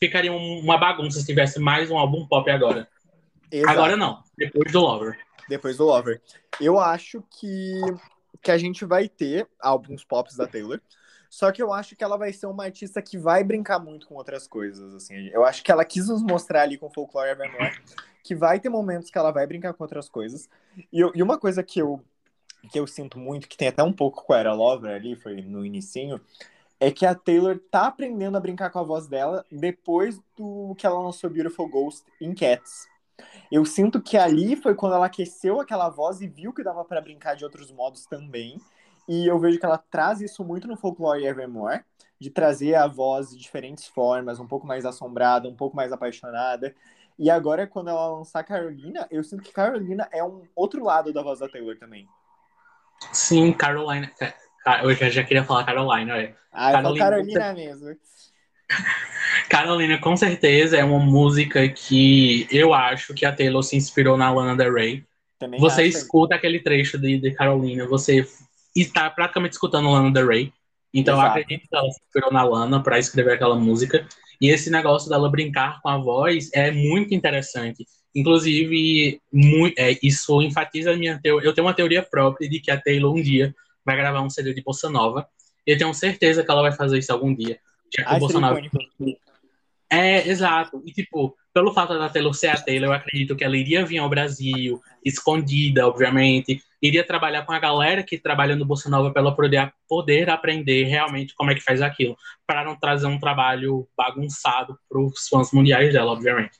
ficaria 0.00 0.32
uma 0.32 0.76
bagunça 0.76 1.20
se 1.20 1.26
tivesse 1.26 1.60
mais 1.60 1.90
um 1.90 1.96
álbum 1.96 2.26
pop 2.26 2.50
agora. 2.50 2.88
Exato. 3.50 3.70
Agora 3.70 3.96
não, 3.96 4.22
depois 4.36 4.72
do 4.72 4.80
Lover. 4.80 5.16
Depois 5.48 5.76
do 5.76 5.84
Lover. 5.84 6.20
Eu 6.60 6.80
acho 6.80 7.22
que, 7.38 7.80
que 8.42 8.50
a 8.50 8.58
gente 8.58 8.84
vai 8.84 9.08
ter 9.08 9.46
álbuns 9.60 10.04
pops 10.04 10.36
da 10.36 10.46
Taylor. 10.46 10.80
Só 11.28 11.50
que 11.52 11.62
eu 11.62 11.72
acho 11.72 11.96
que 11.96 12.04
ela 12.04 12.16
vai 12.16 12.32
ser 12.32 12.46
uma 12.46 12.64
artista 12.64 13.02
que 13.02 13.18
vai 13.18 13.42
brincar 13.44 13.78
muito 13.78 14.06
com 14.06 14.14
outras 14.14 14.46
coisas, 14.46 14.94
assim. 14.94 15.28
Eu 15.28 15.44
acho 15.44 15.62
que 15.62 15.70
ela 15.70 15.84
quis 15.84 16.08
nos 16.08 16.22
mostrar 16.22 16.62
ali 16.62 16.78
com 16.78 16.90
Folklore 16.90 17.30
Evermore 17.30 17.80
que 18.26 18.34
vai 18.34 18.58
ter 18.58 18.68
momentos 18.68 19.08
que 19.08 19.16
ela 19.16 19.30
vai 19.30 19.46
brincar 19.46 19.72
com 19.72 19.84
outras 19.84 20.08
coisas. 20.08 20.50
E, 20.92 21.00
e 21.14 21.22
uma 21.22 21.38
coisa 21.38 21.62
que 21.62 21.80
eu, 21.80 22.02
que 22.72 22.78
eu 22.78 22.86
sinto 22.86 23.18
muito, 23.18 23.48
que 23.48 23.56
tem 23.56 23.68
até 23.68 23.84
um 23.84 23.92
pouco 23.92 24.24
com 24.24 24.32
a 24.32 24.38
Era 24.38 24.52
Lover 24.52 24.92
ali, 24.92 25.14
foi 25.14 25.40
no 25.42 25.64
inicinho, 25.64 26.20
é 26.80 26.90
que 26.90 27.06
a 27.06 27.14
Taylor 27.14 27.58
tá 27.70 27.86
aprendendo 27.86 28.36
a 28.36 28.40
brincar 28.40 28.70
com 28.70 28.80
a 28.80 28.82
voz 28.82 29.06
dela 29.06 29.46
depois 29.50 30.20
do 30.36 30.74
que 30.76 30.84
ela 30.84 30.98
lançou 30.98 31.30
Beautiful 31.30 31.68
Ghost 31.68 32.04
em 32.20 32.34
Cats. 32.34 32.88
Eu 33.50 33.64
sinto 33.64 34.02
que 34.02 34.16
ali 34.16 34.56
foi 34.56 34.74
quando 34.74 34.96
ela 34.96 35.06
aqueceu 35.06 35.60
aquela 35.60 35.88
voz 35.88 36.20
e 36.20 36.26
viu 36.26 36.52
que 36.52 36.64
dava 36.64 36.84
para 36.84 37.00
brincar 37.00 37.36
de 37.36 37.44
outros 37.44 37.70
modos 37.70 38.06
também. 38.06 38.60
E 39.08 39.26
eu 39.26 39.38
vejo 39.38 39.58
que 39.58 39.66
ela 39.66 39.78
traz 39.78 40.20
isso 40.20 40.44
muito 40.44 40.66
no 40.66 40.76
Folklore 40.76 41.24
Evermore, 41.24 41.82
de 42.20 42.30
trazer 42.30 42.74
a 42.74 42.86
voz 42.86 43.30
de 43.30 43.38
diferentes 43.38 43.86
formas, 43.86 44.40
um 44.40 44.46
pouco 44.46 44.66
mais 44.66 44.84
assombrada, 44.84 45.48
um 45.48 45.54
pouco 45.54 45.76
mais 45.76 45.92
apaixonada. 45.92 46.74
E 47.18 47.30
agora, 47.30 47.66
quando 47.66 47.88
ela 47.88 48.18
lançar 48.18 48.42
Carolina, 48.44 49.06
eu 49.10 49.22
sinto 49.22 49.42
que 49.42 49.52
Carolina 49.52 50.08
é 50.12 50.22
um 50.22 50.42
outro 50.54 50.84
lado 50.84 51.12
da 51.12 51.22
voz 51.22 51.38
da 51.38 51.48
Taylor 51.48 51.76
também. 51.78 52.06
Sim, 53.12 53.52
Carolina. 53.52 54.10
Eu 54.82 54.94
já 55.10 55.22
queria 55.22 55.44
falar 55.44 55.64
Carolina, 55.64 56.18
é. 56.18 56.34
Ah, 56.52 56.72
Carolina, 56.72 57.04
Carolina 57.04 57.52
mesmo. 57.54 57.96
Carolina, 59.48 59.98
com 59.98 60.16
certeza, 60.16 60.76
é 60.76 60.84
uma 60.84 60.98
música 60.98 61.68
que 61.68 62.48
eu 62.50 62.74
acho 62.74 63.14
que 63.14 63.24
a 63.24 63.34
Taylor 63.34 63.62
se 63.62 63.76
inspirou 63.76 64.16
na 64.16 64.30
Lana 64.30 64.56
Del 64.56 64.74
Rey. 64.74 65.04
Também 65.38 65.60
você 65.60 65.82
acho. 65.82 65.98
escuta 65.98 66.34
aquele 66.34 66.60
trecho 66.60 66.98
de, 66.98 67.18
de 67.18 67.30
Carolina, 67.32 67.86
você 67.86 68.26
está 68.80 69.08
praticamente 69.10 69.52
escutando 69.52 69.90
Lana 69.90 70.10
Del 70.10 70.26
Rey. 70.26 70.52
Então 70.92 71.14
Exato. 71.14 71.26
eu 71.26 71.30
acredito 71.42 71.68
que 71.68 71.76
ela 71.76 71.90
se 71.90 72.00
inspirou 72.06 72.32
na 72.32 72.42
Lana 72.42 72.82
para 72.82 72.98
escrever 72.98 73.34
aquela 73.34 73.56
música. 73.56 74.06
E 74.40 74.48
esse 74.48 74.70
negócio 74.70 75.08
dela 75.08 75.30
brincar 75.30 75.80
com 75.80 75.88
a 75.88 75.98
voz 75.98 76.50
é 76.52 76.70
muito 76.70 77.14
interessante. 77.14 77.86
Inclusive, 78.14 79.20
muito, 79.32 79.78
é, 79.78 79.98
isso 80.02 80.40
enfatiza 80.40 80.92
a 80.92 80.96
minha 80.96 81.20
teoria. 81.20 81.48
Eu 81.48 81.54
tenho 81.54 81.66
uma 81.66 81.74
teoria 81.74 82.02
própria 82.02 82.48
de 82.48 82.60
que 82.60 82.70
a 82.70 82.80
Taylor 82.80 83.14
um 83.14 83.20
dia 83.20 83.54
vai 83.84 83.96
gravar 83.96 84.22
um 84.22 84.30
CD 84.30 84.54
de 84.54 84.62
Bossa 84.62 84.88
Nova. 84.88 85.26
E 85.66 85.72
eu 85.72 85.78
tenho 85.78 85.92
certeza 85.92 86.42
que 86.42 86.50
ela 86.50 86.62
vai 86.62 86.72
fazer 86.72 86.98
isso 86.98 87.12
algum 87.12 87.34
dia. 87.34 87.58
Já 87.94 88.04
que 88.04 88.14
o 88.14 88.18
Bolsonaro. 88.18 88.60
É, 89.90 90.28
exato. 90.28 90.82
E, 90.84 90.92
tipo, 90.92 91.36
pelo 91.52 91.72
fato 91.72 91.98
da 91.98 92.08
Taylor 92.08 92.34
ser 92.34 92.48
a 92.48 92.56
Taylor, 92.56 92.88
eu 92.88 92.92
acredito 92.92 93.36
que 93.36 93.44
ela 93.44 93.56
iria 93.56 93.84
vir 93.84 93.98
ao 93.98 94.08
Brasil, 94.08 94.80
escondida, 95.04 95.86
obviamente, 95.86 96.62
iria 96.82 97.04
trabalhar 97.04 97.44
com 97.44 97.52
a 97.52 97.58
galera 97.58 98.02
que 98.02 98.18
trabalha 98.18 98.54
no 98.54 98.64
Bolsa 98.64 98.88
Nova 98.88 99.10
para 99.10 99.22
ela 99.22 99.34
poder, 99.34 99.72
poder 99.88 100.30
aprender 100.30 100.84
realmente 100.84 101.34
como 101.34 101.50
é 101.50 101.54
que 101.54 101.60
faz 101.60 101.80
aquilo, 101.82 102.16
para 102.46 102.64
não 102.64 102.78
trazer 102.78 103.06
um 103.06 103.18
trabalho 103.18 103.88
bagunçado 103.96 104.78
para 104.88 105.00
os 105.00 105.28
fãs 105.28 105.52
mundiais 105.52 105.92
dela, 105.92 106.12
obviamente. 106.12 106.58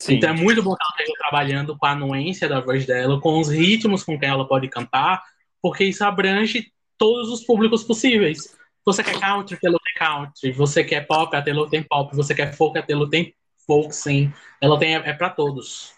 Sim. 0.00 0.14
Então 0.14 0.30
é 0.30 0.32
muito 0.32 0.62
bom 0.62 0.74
que 0.74 0.82
ela 0.82 0.90
esteja 0.90 1.18
trabalhando 1.18 1.78
com 1.78 1.86
a 1.86 1.92
anuência 1.92 2.48
da 2.48 2.60
voz 2.60 2.84
dela, 2.84 3.20
com 3.20 3.38
os 3.40 3.48
ritmos 3.48 4.02
com 4.02 4.18
quem 4.18 4.28
ela 4.28 4.46
pode 4.46 4.68
cantar, 4.68 5.22
porque 5.62 5.84
isso 5.84 6.04
abrange 6.04 6.72
todos 6.98 7.30
os 7.30 7.44
públicos 7.44 7.82
possíveis. 7.82 8.54
Você 8.84 9.02
quer 9.02 9.18
country, 9.18 9.58
Taylor 9.58 9.80
tem 9.80 9.94
country. 9.94 10.52
Você 10.52 10.84
quer 10.84 11.06
pop, 11.06 11.34
a 11.34 11.40
Taylor 11.40 11.68
tem 11.70 11.82
pop. 11.82 12.14
Você 12.14 12.34
quer 12.34 12.54
folk, 12.54 12.78
a 12.78 12.82
Taylor 12.82 13.08
tem 13.08 13.34
folk, 13.66 13.94
sim. 13.94 14.32
Ela 14.60 14.78
tem, 14.78 14.94
é, 14.94 15.08
é 15.08 15.12
para 15.14 15.30
todos. 15.30 15.93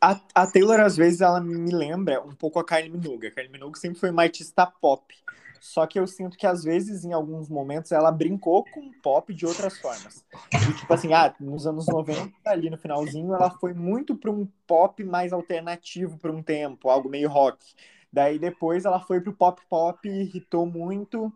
A, 0.00 0.20
a, 0.34 0.46
Taylor, 0.46 0.80
às 0.80 0.96
vezes, 0.96 1.20
ela 1.20 1.40
me 1.40 1.72
lembra 1.72 2.20
um 2.20 2.34
pouco 2.34 2.58
a 2.58 2.64
Kylie 2.64 2.90
Minogue. 2.90 3.28
A 3.28 3.30
Kylie 3.30 3.50
Minogue 3.50 3.78
sempre 3.78 3.98
foi 3.98 4.10
uma 4.10 4.22
artista 4.22 4.66
pop. 4.66 5.14
Só 5.60 5.86
que 5.86 5.98
eu 5.98 6.06
sinto 6.06 6.36
que, 6.36 6.46
às 6.46 6.62
vezes, 6.62 7.04
em 7.04 7.12
alguns 7.12 7.48
momentos, 7.48 7.92
ela 7.92 8.12
brincou 8.12 8.64
com 8.72 8.92
pop 9.02 9.32
de 9.34 9.46
outras 9.46 9.78
formas. 9.78 10.24
E, 10.52 10.72
tipo 10.74 10.92
assim, 10.92 11.12
ah, 11.12 11.34
nos 11.40 11.66
anos 11.66 11.86
90, 11.86 12.32
ali 12.44 12.70
no 12.70 12.78
finalzinho, 12.78 13.34
ela 13.34 13.50
foi 13.50 13.74
muito 13.74 14.14
para 14.14 14.30
um 14.30 14.46
pop 14.66 15.02
mais 15.04 15.32
alternativo 15.32 16.18
por 16.18 16.30
um 16.30 16.42
tempo, 16.42 16.88
algo 16.88 17.08
meio 17.08 17.28
rock. 17.28 17.64
Daí, 18.12 18.38
depois, 18.38 18.84
ela 18.84 19.00
foi 19.00 19.20
pro 19.20 19.32
pop 19.32 19.60
pop, 19.68 20.08
irritou 20.08 20.64
muito 20.64 21.32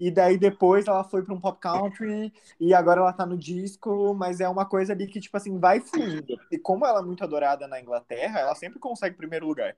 e 0.00 0.10
daí 0.10 0.38
depois 0.38 0.86
ela 0.86 1.04
foi 1.04 1.22
para 1.22 1.34
um 1.34 1.40
pop 1.40 1.60
country 1.60 2.32
e 2.58 2.72
agora 2.72 3.02
ela 3.02 3.12
tá 3.12 3.26
no 3.26 3.36
disco, 3.36 4.14
mas 4.14 4.40
é 4.40 4.48
uma 4.48 4.64
coisa 4.64 4.94
ali 4.94 5.06
que, 5.06 5.20
tipo 5.20 5.36
assim, 5.36 5.58
vai 5.58 5.78
fluindo. 5.78 6.40
E 6.50 6.58
como 6.58 6.86
ela 6.86 7.00
é 7.00 7.02
muito 7.02 7.22
adorada 7.22 7.68
na 7.68 7.78
Inglaterra, 7.78 8.40
ela 8.40 8.54
sempre 8.54 8.78
consegue 8.78 9.14
primeiro 9.14 9.46
lugar. 9.46 9.76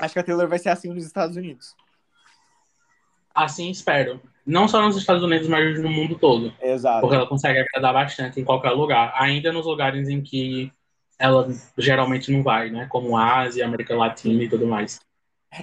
Acho 0.00 0.14
que 0.14 0.20
a 0.20 0.22
Taylor 0.22 0.46
vai 0.46 0.60
ser 0.60 0.68
assim 0.68 0.92
nos 0.92 1.04
Estados 1.04 1.36
Unidos. 1.36 1.74
Assim 3.34 3.68
espero. 3.68 4.22
Não 4.46 4.68
só 4.68 4.80
nos 4.80 4.96
Estados 4.96 5.24
Unidos, 5.24 5.48
mas 5.48 5.82
no 5.82 5.90
mundo 5.90 6.16
todo. 6.16 6.54
Exato. 6.62 7.00
Porque 7.00 7.16
ela 7.16 7.26
consegue 7.26 7.58
agradar 7.58 7.92
bastante 7.92 8.40
em 8.40 8.44
qualquer 8.44 8.70
lugar. 8.70 9.12
Ainda 9.16 9.52
nos 9.52 9.66
lugares 9.66 10.08
em 10.08 10.22
que 10.22 10.72
ela 11.18 11.48
geralmente 11.76 12.30
não 12.30 12.44
vai, 12.44 12.70
né? 12.70 12.86
Como 12.86 13.18
Ásia, 13.18 13.66
América 13.66 13.96
Latina 13.96 14.44
e 14.44 14.48
tudo 14.48 14.68
mais. 14.68 15.00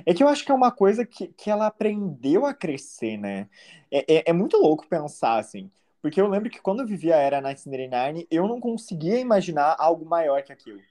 É 0.05 0.13
que 0.13 0.23
eu 0.23 0.27
acho 0.27 0.43
que 0.45 0.51
é 0.51 0.55
uma 0.55 0.71
coisa 0.71 1.05
que, 1.05 1.27
que 1.27 1.49
ela 1.49 1.67
aprendeu 1.67 2.45
a 2.45 2.53
crescer, 2.53 3.17
né? 3.17 3.47
É, 3.91 4.17
é, 4.17 4.23
é 4.27 4.33
muito 4.33 4.57
louco 4.57 4.87
pensar, 4.87 5.37
assim. 5.37 5.69
Porque 6.01 6.19
eu 6.19 6.27
lembro 6.27 6.49
que 6.49 6.61
quando 6.61 6.81
eu 6.81 6.87
vivia 6.87 7.15
a 7.15 7.19
era 7.19 7.37
1999, 7.37 8.27
eu 8.29 8.47
não 8.47 8.59
conseguia 8.59 9.19
imaginar 9.19 9.75
algo 9.77 10.05
maior 10.05 10.41
que 10.43 10.51
aquilo. 10.51 10.81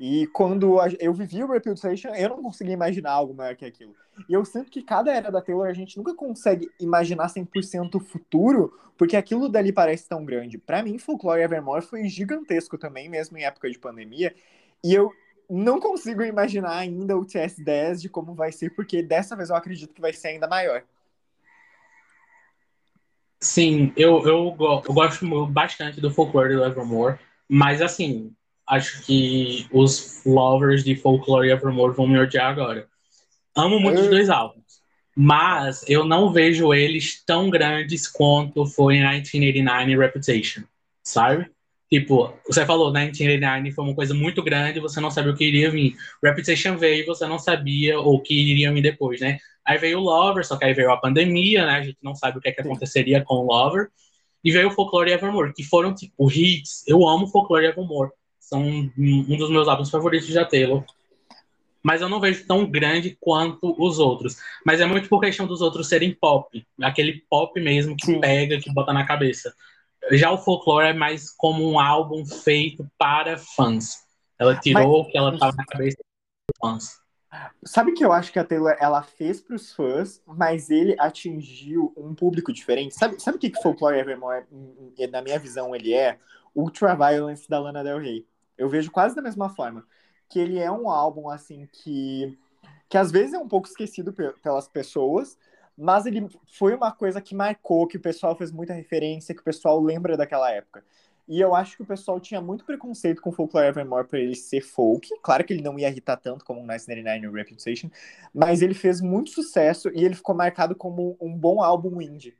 E 0.00 0.26
quando 0.28 0.76
eu 1.00 1.12
vivi 1.12 1.42
o 1.42 1.50
Reputation, 1.50 2.10
eu 2.10 2.28
não 2.28 2.42
conseguia 2.42 2.74
imaginar 2.74 3.10
algo 3.10 3.34
maior 3.34 3.56
que 3.56 3.64
aquilo. 3.64 3.94
E 4.28 4.32
eu 4.32 4.44
sinto 4.44 4.70
que 4.70 4.82
cada 4.82 5.12
era 5.12 5.30
da 5.30 5.42
Taylor 5.42 5.66
a 5.66 5.72
gente 5.72 5.96
nunca 5.96 6.14
consegue 6.14 6.70
imaginar 6.78 7.28
100% 7.28 7.96
o 7.96 8.00
futuro, 8.00 8.72
porque 8.96 9.16
aquilo 9.16 9.48
dali 9.48 9.72
parece 9.72 10.08
tão 10.08 10.24
grande. 10.24 10.56
Para 10.56 10.82
mim, 10.82 10.98
Folklore 10.98 11.42
Evermore 11.42 11.84
foi 11.84 12.08
gigantesco 12.08 12.78
também, 12.78 13.08
mesmo 13.08 13.36
em 13.38 13.44
época 13.44 13.68
de 13.68 13.78
pandemia. 13.78 14.34
E 14.84 14.94
eu 14.94 15.10
não 15.48 15.80
consigo 15.80 16.22
imaginar 16.22 16.76
ainda 16.76 17.16
o 17.16 17.24
TS10 17.24 18.00
de 18.00 18.08
como 18.08 18.34
vai 18.34 18.52
ser, 18.52 18.70
porque 18.74 19.02
dessa 19.02 19.34
vez 19.34 19.50
eu 19.50 19.56
acredito 19.56 19.94
que 19.94 20.00
vai 20.00 20.12
ser 20.12 20.28
ainda 20.28 20.46
maior. 20.46 20.82
Sim, 23.40 23.92
eu, 23.96 24.26
eu, 24.26 24.56
eu 24.58 24.92
gosto 24.92 25.46
bastante 25.46 26.00
do 26.00 26.10
Folklore 26.10 26.54
do 26.54 26.64
Evermore, 26.64 27.18
mas 27.48 27.80
assim, 27.80 28.32
acho 28.66 29.02
que 29.04 29.66
os 29.72 30.22
lovers 30.26 30.84
de 30.84 30.96
Folklore 30.96 31.48
e 31.48 31.52
Evermore 31.52 31.94
vão 31.94 32.06
me 32.06 32.18
odiar 32.18 32.50
agora. 32.50 32.88
Amo 33.56 33.80
muito 33.80 34.00
os 34.00 34.08
dois 34.08 34.28
álbuns, 34.28 34.82
mas 35.16 35.84
eu 35.88 36.04
não 36.04 36.32
vejo 36.32 36.74
eles 36.74 37.24
tão 37.24 37.48
grandes 37.48 38.06
quanto 38.06 38.66
foi 38.66 38.96
em 38.96 38.98
1989 38.98 39.96
Reputation, 39.96 40.62
sabe? 41.02 41.50
Tipo, 41.90 42.34
você 42.46 42.66
falou, 42.66 42.92
1989 42.92 43.72
foi 43.72 43.84
uma 43.84 43.94
coisa 43.94 44.12
muito 44.12 44.42
grande, 44.42 44.78
você 44.78 45.00
não 45.00 45.10
sabia 45.10 45.32
o 45.32 45.36
que 45.36 45.44
iria 45.44 45.70
vir. 45.70 45.96
Reputation 46.22 46.76
veio 46.76 47.02
e 47.02 47.06
você 47.06 47.26
não 47.26 47.38
sabia 47.38 47.98
o 47.98 48.20
que 48.20 48.34
iria 48.34 48.72
vir 48.72 48.82
depois, 48.82 49.20
né? 49.20 49.38
Aí 49.64 49.78
veio 49.78 49.98
o 49.98 50.02
Lover, 50.02 50.46
só 50.46 50.56
que 50.56 50.64
aí 50.64 50.74
veio 50.74 50.90
a 50.90 50.96
pandemia, 50.98 51.64
né? 51.64 51.72
A 51.72 51.82
gente 51.82 51.98
não 52.02 52.14
sabe 52.14 52.38
o 52.38 52.40
que, 52.40 52.48
é 52.48 52.52
que 52.52 52.60
aconteceria 52.60 53.24
com 53.24 53.36
o 53.36 53.46
Lover. 53.46 53.88
E 54.44 54.52
veio 54.52 54.68
o 54.68 54.70
Folklore 54.70 55.10
e 55.10 55.14
Evermore, 55.14 55.52
que 55.52 55.62
foram, 55.62 55.94
tipo, 55.94 56.30
hits. 56.30 56.84
Eu 56.86 57.06
amo 57.08 57.26
Folklore 57.26 57.64
e 57.64 57.68
Evermore 57.68 58.10
são 58.38 58.62
um 58.62 59.36
dos 59.36 59.50
meus 59.50 59.68
álbuns 59.68 59.90
favoritos 59.90 60.32
da 60.32 60.44
Taylor. 60.44 60.84
Mas 61.82 62.00
eu 62.02 62.08
não 62.08 62.20
vejo 62.20 62.46
tão 62.46 62.66
grande 62.66 63.16
quanto 63.20 63.74
os 63.78 63.98
outros. 63.98 64.36
Mas 64.64 64.80
é 64.80 64.86
muito 64.86 65.08
por 65.08 65.20
questão 65.20 65.46
dos 65.46 65.60
outros 65.60 65.88
serem 65.88 66.12
pop. 66.12 66.66
Aquele 66.82 67.22
pop 67.30 67.58
mesmo 67.60 67.96
que 67.96 68.06
Sim. 68.06 68.20
pega, 68.20 68.58
que 68.58 68.72
bota 68.72 68.92
na 68.92 69.06
cabeça. 69.06 69.54
Já 70.12 70.30
o 70.30 70.38
Folklore 70.38 70.88
é 70.88 70.92
mais 70.92 71.30
como 71.30 71.68
um 71.68 71.78
álbum 71.78 72.24
feito 72.24 72.86
para 72.96 73.36
fãs. 73.36 74.06
Ela 74.38 74.56
tirou 74.56 74.98
Mas... 74.98 75.06
o 75.06 75.10
que 75.10 75.18
ela 75.18 75.34
estava 75.34 75.56
na 75.56 75.64
cabeça 75.64 75.96
dos 75.98 76.58
fãs. 76.60 77.08
Sabe 77.64 77.92
que 77.92 78.04
eu 78.04 78.12
acho 78.12 78.32
que 78.32 78.38
a 78.38 78.44
Taylor 78.44 78.74
ela 78.80 79.02
fez 79.02 79.40
para 79.40 79.54
os 79.54 79.72
fãs, 79.74 80.22
mas 80.26 80.70
ele 80.70 80.96
atingiu 80.98 81.92
um 81.96 82.14
público 82.14 82.52
diferente. 82.52 82.94
Sabe, 82.94 83.20
sabe 83.20 83.36
o 83.36 83.40
que, 83.40 83.50
que 83.50 83.60
Folklore 83.60 83.98
Evermore, 83.98 84.46
na 85.10 85.20
minha 85.20 85.38
visão, 85.38 85.74
ele 85.74 85.92
é? 85.92 86.18
Ultra 86.54 86.94
Violence 86.94 87.48
da 87.48 87.58
Lana 87.58 87.84
Del 87.84 87.98
Rey. 87.98 88.26
Eu 88.56 88.68
vejo 88.68 88.90
quase 88.90 89.14
da 89.14 89.22
mesma 89.22 89.50
forma. 89.50 89.86
Que 90.28 90.38
ele 90.38 90.58
é 90.58 90.70
um 90.70 90.88
álbum, 90.88 91.28
assim, 91.28 91.68
que, 91.70 92.36
que 92.88 92.96
às 92.96 93.10
vezes 93.10 93.34
é 93.34 93.38
um 93.38 93.48
pouco 93.48 93.68
esquecido 93.68 94.12
pelas 94.42 94.66
pessoas, 94.66 95.36
mas 95.78 96.06
ele 96.06 96.26
foi 96.58 96.74
uma 96.74 96.90
coisa 96.90 97.20
que 97.20 97.36
marcou, 97.36 97.86
que 97.86 97.96
o 97.96 98.00
pessoal 98.00 98.34
fez 98.36 98.50
muita 98.50 98.74
referência, 98.74 99.32
que 99.32 99.40
o 99.40 99.44
pessoal 99.44 99.80
lembra 99.80 100.16
daquela 100.16 100.50
época. 100.50 100.84
E 101.28 101.40
eu 101.40 101.54
acho 101.54 101.76
que 101.76 101.82
o 101.82 101.86
pessoal 101.86 102.18
tinha 102.18 102.40
muito 102.40 102.64
preconceito 102.64 103.20
com 103.20 103.30
Folklore 103.30 103.68
Evermore 103.68 104.08
por 104.08 104.18
ele 104.18 104.34
ser 104.34 104.62
folk. 104.62 105.08
Claro 105.22 105.44
que 105.44 105.52
ele 105.52 105.62
não 105.62 105.78
ia 105.78 105.88
irritar 105.88 106.16
tanto 106.16 106.44
como 106.44 106.58
o 106.58 106.62
1999 106.62 107.26
no 107.26 107.32
Reputation, 107.32 107.90
mas 108.34 108.60
ele 108.60 108.74
fez 108.74 109.00
muito 109.00 109.30
sucesso 109.30 109.90
e 109.94 110.04
ele 110.04 110.14
ficou 110.14 110.34
marcado 110.34 110.74
como 110.74 111.16
um 111.20 111.36
bom 111.36 111.62
álbum 111.62 112.00
indie. 112.00 112.34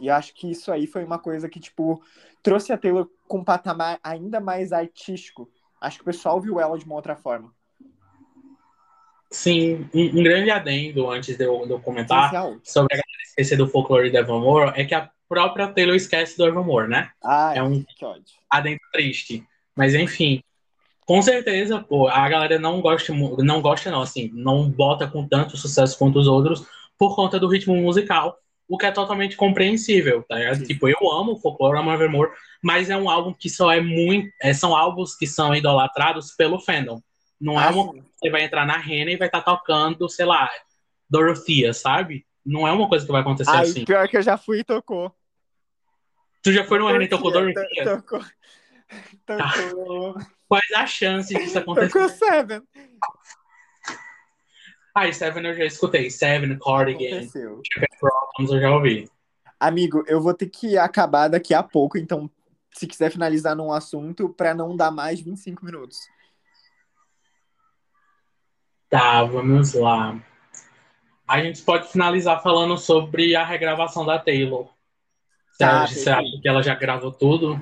E 0.00 0.08
acho 0.08 0.32
que 0.34 0.50
isso 0.50 0.72
aí 0.72 0.86
foi 0.86 1.04
uma 1.04 1.18
coisa 1.18 1.48
que, 1.48 1.60
tipo, 1.60 2.02
trouxe 2.42 2.72
a 2.72 2.78
Taylor 2.78 3.08
com 3.28 3.38
um 3.38 3.44
patamar 3.44 3.98
ainda 4.02 4.40
mais 4.40 4.72
artístico. 4.72 5.50
Acho 5.80 5.98
que 5.98 6.02
o 6.02 6.06
pessoal 6.06 6.40
viu 6.40 6.58
ela 6.60 6.78
de 6.78 6.84
uma 6.84 6.94
outra 6.94 7.16
forma. 7.16 7.52
Sim, 9.30 9.88
um, 9.92 10.20
um 10.20 10.22
grande 10.22 10.50
adendo 10.50 11.10
antes 11.10 11.36
de 11.36 11.44
eu, 11.44 11.66
de 11.66 11.72
eu 11.72 11.80
comentar 11.80 12.30
sobre 12.62 12.96
a 12.96 13.02
esquecer 13.26 13.56
do 13.56 13.66
folclore 13.66 14.10
do 14.10 14.16
Evermore 14.16 14.72
é 14.76 14.84
que 14.84 14.94
a 14.94 15.10
própria 15.28 15.68
Taylor 15.68 15.96
esquece 15.96 16.36
do 16.36 16.46
Evermore, 16.46 16.88
né? 16.88 17.10
Ah, 17.22 17.52
é 17.54 17.62
um 17.62 17.82
que 17.82 18.04
ódio. 18.04 18.22
adendo 18.48 18.80
triste. 18.92 19.44
Mas 19.74 19.94
enfim, 19.94 20.42
com 21.04 21.20
certeza, 21.20 21.80
pô, 21.80 22.06
a 22.08 22.28
galera 22.28 22.58
não 22.58 22.80
gosta, 22.80 23.12
não 23.12 23.60
gosta 23.60 23.90
não, 23.90 24.02
assim, 24.02 24.30
não 24.32 24.70
bota 24.70 25.06
com 25.06 25.26
tanto 25.26 25.56
sucesso 25.56 25.98
quanto 25.98 26.18
os 26.18 26.28
outros 26.28 26.64
por 26.96 27.16
conta 27.16 27.40
do 27.40 27.48
ritmo 27.48 27.74
musical 27.74 28.38
o 28.68 28.78
que 28.78 28.86
é 28.86 28.90
totalmente 28.90 29.36
compreensível, 29.36 30.24
tá 30.28 30.36
ligado? 30.36 30.64
Tipo, 30.64 30.88
eu 30.88 31.12
amo 31.12 31.36
Folklore, 31.38 31.78
amo 31.78 31.92
Evermore, 31.92 32.30
mas 32.62 32.88
é 32.88 32.96
um 32.96 33.10
álbum 33.10 33.32
que 33.32 33.50
só 33.50 33.70
é 33.70 33.80
muito. 33.80 34.30
É, 34.40 34.52
são 34.52 34.74
álbuns 34.74 35.14
que 35.14 35.26
são 35.26 35.54
idolatrados 35.54 36.32
pelo 36.32 36.58
fandom. 36.58 37.00
Não 37.40 37.60
é 37.60 37.66
ah, 37.66 37.70
uma 37.70 37.88
coisa 37.88 38.02
que 38.02 38.13
você 38.24 38.30
vai 38.30 38.42
entrar 38.42 38.66
na 38.66 38.78
rena 38.78 39.10
e 39.10 39.16
vai 39.16 39.28
estar 39.28 39.42
tá 39.42 39.52
tocando, 39.52 40.08
sei 40.08 40.24
lá, 40.24 40.50
Dorothea, 41.08 41.74
sabe? 41.74 42.26
Não 42.44 42.66
é 42.66 42.72
uma 42.72 42.88
coisa 42.88 43.04
que 43.04 43.12
vai 43.12 43.20
acontecer 43.20 43.50
Ai, 43.50 43.62
assim. 43.62 43.84
Pior 43.84 44.08
que 44.08 44.16
eu 44.16 44.22
já 44.22 44.38
fui 44.38 44.60
e 44.60 44.64
tocou. 44.64 45.14
Tu 46.42 46.52
já 46.52 46.64
foi 46.64 46.78
no 46.78 46.86
rena 46.88 47.04
e 47.04 47.08
tocou 47.08 47.30
Dorothea? 47.30 47.84
Tocou. 47.84 48.24
Tocou. 49.26 50.14
Quais 50.48 50.72
as 50.76 50.90
chances 50.90 51.38
disso 51.38 51.58
acontecer? 51.58 51.88
Tocou 51.88 52.08
Seven. 52.08 52.62
Ah, 54.94 55.12
Seven 55.12 55.44
eu 55.44 55.54
já 55.54 55.64
escutei. 55.64 56.10
Seven, 56.10 56.58
Cardigan, 56.58 57.26
Problems 57.98 58.52
eu 58.52 58.60
já 58.60 58.70
ouvi. 58.70 59.10
Amigo, 59.58 60.04
eu 60.06 60.20
vou 60.20 60.32
ter 60.32 60.46
que 60.46 60.78
acabar 60.78 61.28
daqui 61.28 61.52
a 61.52 61.62
pouco, 61.62 61.98
então 61.98 62.30
se 62.72 62.86
quiser 62.86 63.10
finalizar 63.10 63.56
num 63.56 63.72
assunto, 63.72 64.28
para 64.28 64.54
não 64.54 64.76
dar 64.76 64.90
mais 64.90 65.18
de 65.18 65.24
25 65.24 65.64
minutos. 65.64 65.98
Tá, 68.94 69.24
vamos 69.24 69.74
lá. 69.74 70.16
A 71.26 71.42
gente 71.42 71.60
pode 71.62 71.90
finalizar 71.90 72.40
falando 72.40 72.78
sobre 72.78 73.34
a 73.34 73.44
regravação 73.44 74.06
da 74.06 74.20
Taylor. 74.20 74.68
Tá, 75.58 75.84
você 75.84 76.08
acha 76.08 76.40
que 76.40 76.48
ela 76.48 76.62
já 76.62 76.76
gravou 76.76 77.10
tudo? 77.10 77.60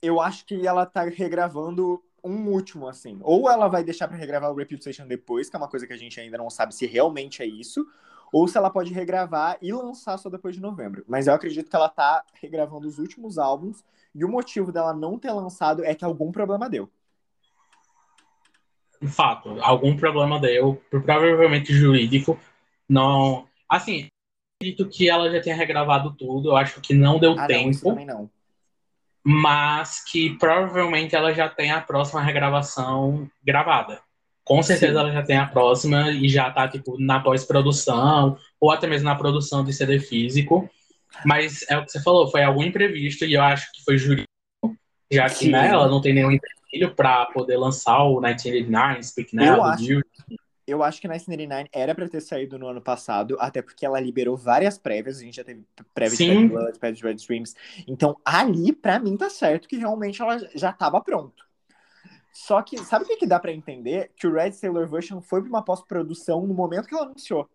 Eu 0.00 0.20
acho 0.20 0.46
que 0.46 0.64
ela 0.64 0.86
tá 0.86 1.02
regravando 1.02 2.00
um 2.22 2.46
último, 2.50 2.86
assim. 2.86 3.18
Ou 3.22 3.50
ela 3.50 3.66
vai 3.66 3.82
deixar 3.82 4.06
para 4.06 4.16
regravar 4.16 4.52
o 4.52 4.54
Reputation 4.54 5.08
depois, 5.08 5.50
que 5.50 5.56
é 5.56 5.58
uma 5.58 5.66
coisa 5.66 5.88
que 5.88 5.92
a 5.92 5.98
gente 5.98 6.20
ainda 6.20 6.38
não 6.38 6.48
sabe 6.48 6.72
se 6.72 6.86
realmente 6.86 7.42
é 7.42 7.46
isso, 7.46 7.84
ou 8.32 8.46
se 8.46 8.56
ela 8.56 8.70
pode 8.70 8.94
regravar 8.94 9.58
e 9.60 9.72
lançar 9.72 10.16
só 10.18 10.30
depois 10.30 10.54
de 10.54 10.62
novembro. 10.62 11.04
Mas 11.08 11.26
eu 11.26 11.34
acredito 11.34 11.68
que 11.68 11.74
ela 11.74 11.88
tá 11.88 12.22
regravando 12.40 12.86
os 12.86 13.00
últimos 13.00 13.38
álbuns, 13.38 13.84
e 14.14 14.24
o 14.24 14.28
motivo 14.28 14.70
dela 14.70 14.94
não 14.94 15.18
ter 15.18 15.32
lançado 15.32 15.84
é 15.84 15.96
que 15.96 16.04
algum 16.04 16.30
problema 16.30 16.70
deu. 16.70 16.88
Fato, 19.06 19.58
algum 19.60 19.96
problema 19.96 20.40
deu, 20.40 20.82
provavelmente 20.90 21.72
jurídico. 21.74 22.38
Não. 22.88 23.46
Assim, 23.68 24.08
acredito 24.60 24.88
que 24.88 25.08
ela 25.08 25.30
já 25.30 25.40
tenha 25.40 25.56
regravado 25.56 26.14
tudo, 26.16 26.50
eu 26.50 26.56
acho 26.56 26.80
que 26.80 26.94
não 26.94 27.18
deu 27.18 27.34
ah, 27.38 27.46
tempo. 27.46 27.94
Não, 27.94 28.04
não 28.04 28.30
mas 29.26 30.04
que 30.04 30.36
provavelmente 30.36 31.16
ela 31.16 31.32
já 31.32 31.48
tem 31.48 31.70
a 31.70 31.80
próxima 31.80 32.20
regravação 32.20 33.26
gravada. 33.42 34.02
Com 34.44 34.62
certeza 34.62 34.92
Sim. 34.92 34.98
ela 34.98 35.10
já 35.10 35.22
tem 35.22 35.38
a 35.38 35.46
próxima 35.46 36.10
e 36.10 36.28
já 36.28 36.50
tá, 36.50 36.68
tipo, 36.68 37.00
na 37.00 37.18
pós-produção, 37.18 38.36
ou 38.60 38.70
até 38.70 38.86
mesmo 38.86 39.06
na 39.06 39.14
produção 39.14 39.64
de 39.64 39.72
CD 39.72 39.98
físico. 39.98 40.68
Mas 41.24 41.64
é 41.70 41.78
o 41.78 41.84
que 41.86 41.92
você 41.92 42.02
falou, 42.02 42.30
foi 42.30 42.42
algum 42.42 42.62
imprevisto, 42.62 43.24
e 43.24 43.32
eu 43.32 43.40
acho 43.40 43.72
que 43.72 43.82
foi 43.82 43.96
jurídico, 43.96 44.28
já 45.10 45.30
que 45.30 45.48
né, 45.48 45.68
ela 45.68 45.88
não 45.88 46.02
tem 46.02 46.12
nenhum 46.12 46.32
para 46.94 47.26
poder 47.26 47.56
lançar 47.56 48.02
o 48.02 48.20
1989, 48.20 49.02
Speak 49.02 49.36
Now, 49.36 49.44
eu 49.44 49.64
acho, 49.64 50.02
eu 50.66 50.82
acho 50.82 51.00
que 51.00 51.06
1989 51.06 51.68
era 51.72 51.94
para 51.94 52.08
ter 52.08 52.20
saído 52.20 52.58
no 52.58 52.66
ano 52.66 52.80
passado, 52.80 53.36
até 53.38 53.60
porque 53.60 53.84
ela 53.84 54.00
liberou 54.00 54.36
várias 54.36 54.78
prévias, 54.78 55.18
a 55.18 55.22
gente 55.22 55.36
já 55.36 55.44
teve 55.44 55.62
prévia 55.92 56.16
Sim. 56.16 56.46
de 56.46 56.48
Blood, 56.48 56.78
prévia 56.78 56.96
de 56.96 57.02
Red 57.02 57.14
Streams. 57.16 57.54
Então, 57.86 58.16
ali, 58.24 58.72
para 58.72 58.98
mim, 58.98 59.16
tá 59.16 59.28
certo 59.28 59.68
que 59.68 59.76
realmente 59.76 60.22
ela 60.22 60.38
já 60.54 60.72
tava 60.72 61.00
pronto. 61.00 61.44
Só 62.32 62.62
que, 62.62 62.78
sabe 62.78 63.04
o 63.04 63.08
que, 63.08 63.16
que 63.16 63.26
dá 63.26 63.38
para 63.38 63.52
entender? 63.52 64.10
Que 64.16 64.26
o 64.26 64.32
Red 64.32 64.52
Sailor 64.52 64.88
Version 64.88 65.20
foi 65.20 65.40
pra 65.40 65.48
uma 65.48 65.62
pós-produção 65.62 66.46
no 66.46 66.54
momento 66.54 66.88
que 66.88 66.94
ela 66.94 67.04
anunciou. 67.04 67.48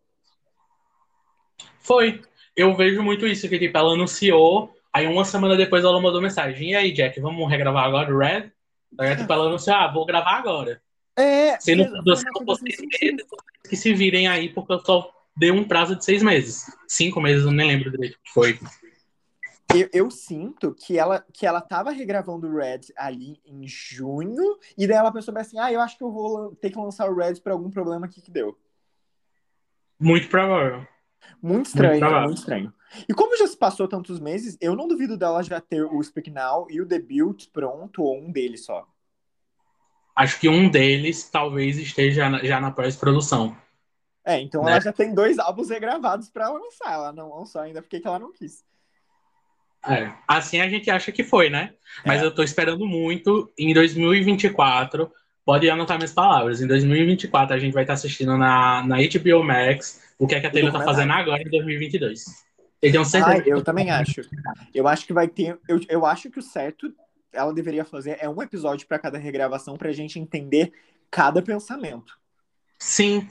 Foi. 1.79 2.21
Eu 2.55 2.75
vejo 2.75 3.01
muito 3.01 3.25
isso, 3.25 3.49
que 3.49 3.57
tipo, 3.57 3.77
ela 3.77 3.93
anunciou, 3.93 4.73
aí 4.93 5.07
uma 5.07 5.25
semana 5.25 5.57
depois 5.57 5.83
ela 5.83 5.99
mandou 5.99 6.21
mensagem. 6.21 6.71
E 6.71 6.75
aí, 6.75 6.91
Jack, 6.91 7.19
vamos 7.19 7.49
regravar 7.49 7.85
agora 7.85 8.13
o 8.13 8.17
Red? 8.17 8.51
Aí, 8.97 9.15
tipo, 9.15 9.31
ela 9.31 9.45
anunciou, 9.45 9.75
ah, 9.75 9.91
vou 9.91 10.05
gravar 10.05 10.37
agora. 10.37 10.81
É. 11.15 11.59
Se 11.59 11.75
não 11.75 11.85
seis 12.15 12.79
meses, 13.01 13.27
que 13.67 13.75
se 13.75 13.93
virem 13.93 14.27
aí, 14.27 14.49
porque 14.49 14.73
eu 14.73 14.79
só 14.79 15.11
dei 15.35 15.51
um 15.51 15.67
prazo 15.67 15.95
de 15.95 16.03
seis 16.03 16.23
meses. 16.23 16.65
Cinco 16.87 17.19
meses, 17.21 17.45
eu 17.45 17.51
nem 17.51 17.67
lembro 17.67 17.91
direito 17.91 18.15
o 18.15 18.23
que 18.23 18.31
foi. 18.33 18.59
Eu, 19.75 19.89
eu, 19.93 20.09
sinto 20.09 20.73
que 20.73 20.97
ela, 20.97 21.23
que 21.31 21.45
ela 21.45 21.61
tava 21.61 21.91
regravando 21.91 22.47
o 22.47 22.55
Red 22.55 22.81
ali 22.97 23.39
em 23.45 23.67
junho, 23.67 24.57
e 24.77 24.87
daí 24.87 24.97
ela 24.97 25.11
pensou 25.11 25.37
assim: 25.37 25.59
ah, 25.59 25.71
eu 25.71 25.79
acho 25.79 25.97
que 25.97 26.03
eu 26.03 26.11
vou 26.11 26.55
ter 26.55 26.71
que 26.71 26.77
lançar 26.77 27.07
o 27.09 27.15
Red 27.15 27.35
por 27.35 27.51
algum 27.51 27.69
problema 27.69 28.07
aqui 28.07 28.21
que 28.21 28.31
deu. 28.31 28.57
Muito 29.99 30.27
provável. 30.27 30.87
Muito 31.41 31.67
estranho, 31.67 31.99
muito, 31.99 32.21
muito, 32.21 32.37
estranho. 32.37 32.73
E 33.07 33.13
como 33.13 33.37
já 33.37 33.47
se 33.47 33.57
passou 33.57 33.87
tantos 33.87 34.19
meses, 34.19 34.57
eu 34.59 34.75
não 34.75 34.87
duvido 34.87 35.17
dela 35.17 35.43
já 35.43 35.61
ter 35.61 35.83
o 35.83 36.01
Speak 36.01 36.29
Now 36.29 36.67
e 36.69 36.81
o 36.81 36.85
debut 36.85 37.47
pronto, 37.51 38.03
ou 38.03 38.19
um 38.19 38.31
deles 38.31 38.65
só. 38.65 38.87
acho 40.15 40.39
que 40.39 40.49
um 40.49 40.69
deles 40.69 41.29
talvez 41.29 41.77
esteja 41.77 42.31
já 42.43 42.59
na 42.59 42.71
pós-produção. 42.71 43.55
É, 44.25 44.39
então 44.39 44.63
né? 44.63 44.71
ela 44.71 44.81
já 44.81 44.93
tem 44.93 45.13
dois 45.13 45.39
álbuns 45.39 45.69
regravados 45.69 46.29
para 46.29 46.49
lançar. 46.49 46.93
Ela 46.93 47.11
não 47.11 47.33
lançou 47.37 47.61
ainda 47.61 47.81
porque 47.81 48.01
ela 48.03 48.19
não 48.19 48.31
quis. 48.31 48.63
É, 49.87 50.11
assim 50.27 50.59
a 50.59 50.67
gente 50.67 50.89
acha 50.89 51.11
que 51.11 51.23
foi, 51.23 51.49
né? 51.49 51.73
Mas 52.05 52.21
é. 52.21 52.25
eu 52.25 52.33
tô 52.33 52.43
esperando 52.43 52.85
muito. 52.85 53.51
Em 53.57 53.73
2024, 53.73 55.11
pode 55.45 55.69
anotar 55.69 55.97
minhas 55.97 56.13
palavras. 56.13 56.61
Em 56.61 56.67
2024, 56.67 57.55
a 57.55 57.59
gente 57.59 57.73
vai 57.73 57.83
estar 57.83 57.93
assistindo 57.93 58.37
na, 58.37 58.83
na 58.85 58.97
HBO 58.97 59.43
Max 59.43 60.01
o 60.19 60.27
que 60.27 60.35
é 60.35 60.41
que 60.41 60.47
a 60.47 60.51
Taylor 60.51 60.71
tá 60.71 60.83
fazendo 60.83 61.13
agora 61.13 61.41
em 61.41 61.49
2022. 61.49 62.48
Eu 62.81 62.91
tenho 62.91 63.05
certeza. 63.05 63.43
Ah, 63.43 63.47
eu 63.47 63.63
também 63.63 63.89
acho. 63.89 64.21
Eu 64.73 64.87
acho 64.87 65.05
que 65.05 65.13
vai 65.13 65.27
ter. 65.27 65.59
Eu, 65.67 65.79
eu 65.89 66.05
acho 66.05 66.29
que 66.29 66.39
o 66.39 66.41
certo 66.41 66.93
ela 67.31 67.53
deveria 67.53 67.85
fazer 67.85 68.17
é 68.19 68.27
um 68.27 68.41
episódio 68.41 68.87
para 68.87 68.99
cada 68.99 69.17
regravação 69.17 69.77
pra 69.77 69.91
gente 69.91 70.19
entender 70.19 70.71
cada 71.11 71.41
pensamento. 71.41 72.17
Sim. 72.77 73.27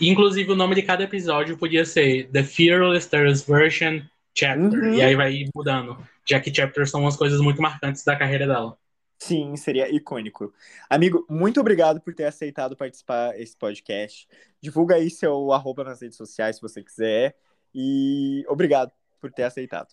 Inclusive, 0.00 0.52
o 0.52 0.56
nome 0.56 0.74
de 0.74 0.82
cada 0.82 1.04
episódio 1.04 1.56
podia 1.56 1.84
ser 1.84 2.30
The 2.30 2.42
Fearless 2.42 3.08
Thirst 3.08 3.46
Version 3.46 4.00
Chapter. 4.34 4.78
Uhum. 4.78 4.94
E 4.94 5.02
aí 5.02 5.16
vai 5.16 5.44
mudando. 5.54 5.96
Já 6.28 6.38
que 6.38 6.54
chapters 6.54 6.90
são 6.90 7.00
umas 7.00 7.16
coisas 7.16 7.40
muito 7.40 7.62
marcantes 7.62 8.04
da 8.04 8.14
carreira 8.14 8.46
dela. 8.46 8.76
Sim, 9.18 9.56
seria 9.56 9.88
icônico. 9.88 10.52
Amigo, 10.90 11.24
muito 11.28 11.58
obrigado 11.58 12.00
por 12.00 12.14
ter 12.14 12.24
aceitado 12.24 12.76
participar 12.76 13.32
desse 13.32 13.56
podcast. 13.56 14.28
Divulga 14.60 14.96
aí 14.96 15.08
seu 15.08 15.52
arroba 15.52 15.84
nas 15.84 16.02
redes 16.02 16.18
sociais 16.18 16.56
se 16.56 16.62
você 16.62 16.82
quiser. 16.82 17.34
E 17.78 18.42
obrigado 18.48 18.90
por 19.20 19.30
ter 19.30 19.42
aceitado. 19.42 19.88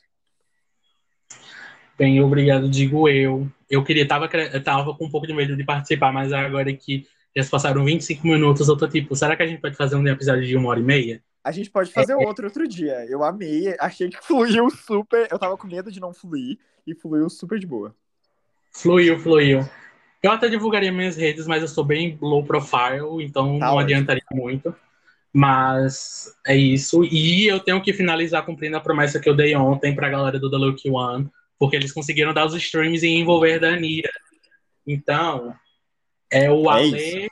Bem, 1.97 2.21
obrigado, 2.21 2.69
digo 2.69 3.09
eu. 3.09 3.45
Eu 3.69 3.83
queria, 3.83 4.07
tava, 4.07 4.29
tava 4.63 4.95
com 4.95 5.05
um 5.05 5.09
pouco 5.09 5.27
de 5.27 5.33
medo 5.33 5.57
de 5.57 5.65
participar, 5.65 6.13
mas 6.13 6.31
agora 6.31 6.73
que 6.73 7.05
já 7.35 7.43
se 7.43 7.49
passaram 7.49 7.83
25 7.83 8.25
minutos, 8.25 8.69
eu 8.69 8.77
tô 8.77 8.87
tipo, 8.87 9.13
será 9.17 9.35
que 9.35 9.43
a 9.43 9.47
gente 9.47 9.59
pode 9.59 9.75
fazer 9.75 9.97
um 9.97 10.07
episódio 10.07 10.45
de 10.45 10.55
uma 10.55 10.69
hora 10.69 10.79
e 10.79 10.83
meia? 10.83 11.23
A 11.43 11.51
gente 11.51 11.69
pode 11.69 11.91
fazer 11.91 12.13
é. 12.13 12.15
outro 12.15 12.45
outro 12.45 12.65
dia. 12.65 13.05
Eu 13.09 13.21
amei, 13.21 13.75
achei 13.77 14.09
que 14.09 14.23
fluiu 14.23 14.69
super. 14.69 15.27
Eu 15.29 15.37
tava 15.37 15.57
com 15.57 15.67
medo 15.67 15.91
de 15.91 15.99
não 15.99 16.13
fluir 16.13 16.57
e 16.87 16.95
fluiu 16.95 17.29
super 17.29 17.59
de 17.59 17.67
boa. 17.67 17.93
Fluiu, 18.71 19.19
fluiu. 19.19 19.59
Eu 20.21 20.31
até 20.31 20.47
divulgaria 20.47 20.89
minhas 20.89 21.17
redes, 21.17 21.45
mas 21.45 21.61
eu 21.61 21.67
sou 21.67 21.83
bem 21.83 22.17
low 22.21 22.45
profile, 22.45 23.21
então 23.21 23.59
tá 23.59 23.65
não 23.65 23.73
ótimo. 23.73 23.79
adiantaria 23.79 24.23
muito. 24.31 24.73
Mas 25.33 26.31
é 26.45 26.55
isso. 26.55 27.03
E 27.03 27.47
eu 27.47 27.59
tenho 27.59 27.81
que 27.81 27.91
finalizar 27.91 28.45
cumprindo 28.45 28.77
a 28.77 28.81
promessa 28.81 29.19
que 29.19 29.27
eu 29.27 29.35
dei 29.35 29.55
ontem 29.55 29.95
pra 29.95 30.09
galera 30.09 30.39
do 30.39 30.49
The 30.49 30.57
Lucky 30.57 30.89
One, 30.91 31.27
porque 31.57 31.75
eles 31.75 31.91
conseguiram 31.91 32.33
dar 32.33 32.45
os 32.45 32.53
streams 32.53 33.03
e 33.03 33.09
envolver 33.09 33.59
da 33.59 33.69
Anira. 33.69 34.11
Então, 34.85 35.55
é 36.31 36.51
o 36.51 36.69
é 36.69 36.73
Ale, 36.73 37.29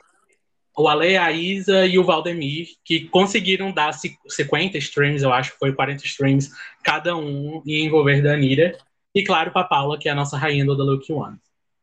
o 0.76 0.88
Ale, 0.88 1.16
a 1.16 1.30
Isa 1.30 1.86
e 1.86 1.98
o 1.98 2.04
Valdemir, 2.04 2.68
que 2.84 3.08
conseguiram 3.08 3.70
dar 3.70 3.92
50 3.92 4.78
streams, 4.78 5.22
eu 5.22 5.32
acho 5.32 5.52
que 5.52 5.58
foi 5.58 5.72
40 5.72 6.04
streams 6.04 6.50
cada 6.82 7.16
um, 7.16 7.62
e 7.64 7.82
envolver 7.82 8.22
Danira. 8.22 8.76
E 9.14 9.22
claro, 9.22 9.52
para 9.52 9.68
Paula, 9.68 9.98
que 9.98 10.08
é 10.08 10.12
a 10.12 10.14
nossa 10.14 10.36
rainha 10.36 10.64
do 10.64 10.76
The 10.76 10.82
Look 10.82 11.12
One. 11.12 11.36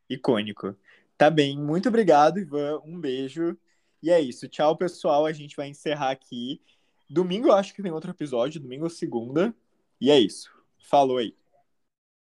Icônico. 0.09 0.75
Tá 1.17 1.29
bem, 1.29 1.57
muito 1.57 1.87
obrigado, 1.87 2.39
Ivan. 2.39 2.81
Um 2.83 2.99
beijo. 2.99 3.55
E 4.01 4.09
é 4.09 4.19
isso. 4.19 4.47
Tchau, 4.47 4.75
pessoal. 4.75 5.25
A 5.25 5.33
gente 5.33 5.55
vai 5.55 5.67
encerrar 5.67 6.11
aqui. 6.11 6.61
Domingo 7.09 7.47
eu 7.47 7.53
acho 7.53 7.73
que 7.73 7.81
tem 7.81 7.91
outro 7.91 8.11
episódio, 8.11 8.61
domingo 8.61 8.83
ou 8.83 8.89
segunda. 8.89 9.55
E 9.99 10.11
é 10.11 10.19
isso. 10.19 10.49
Falou 10.77 11.17
aí. 11.17 11.38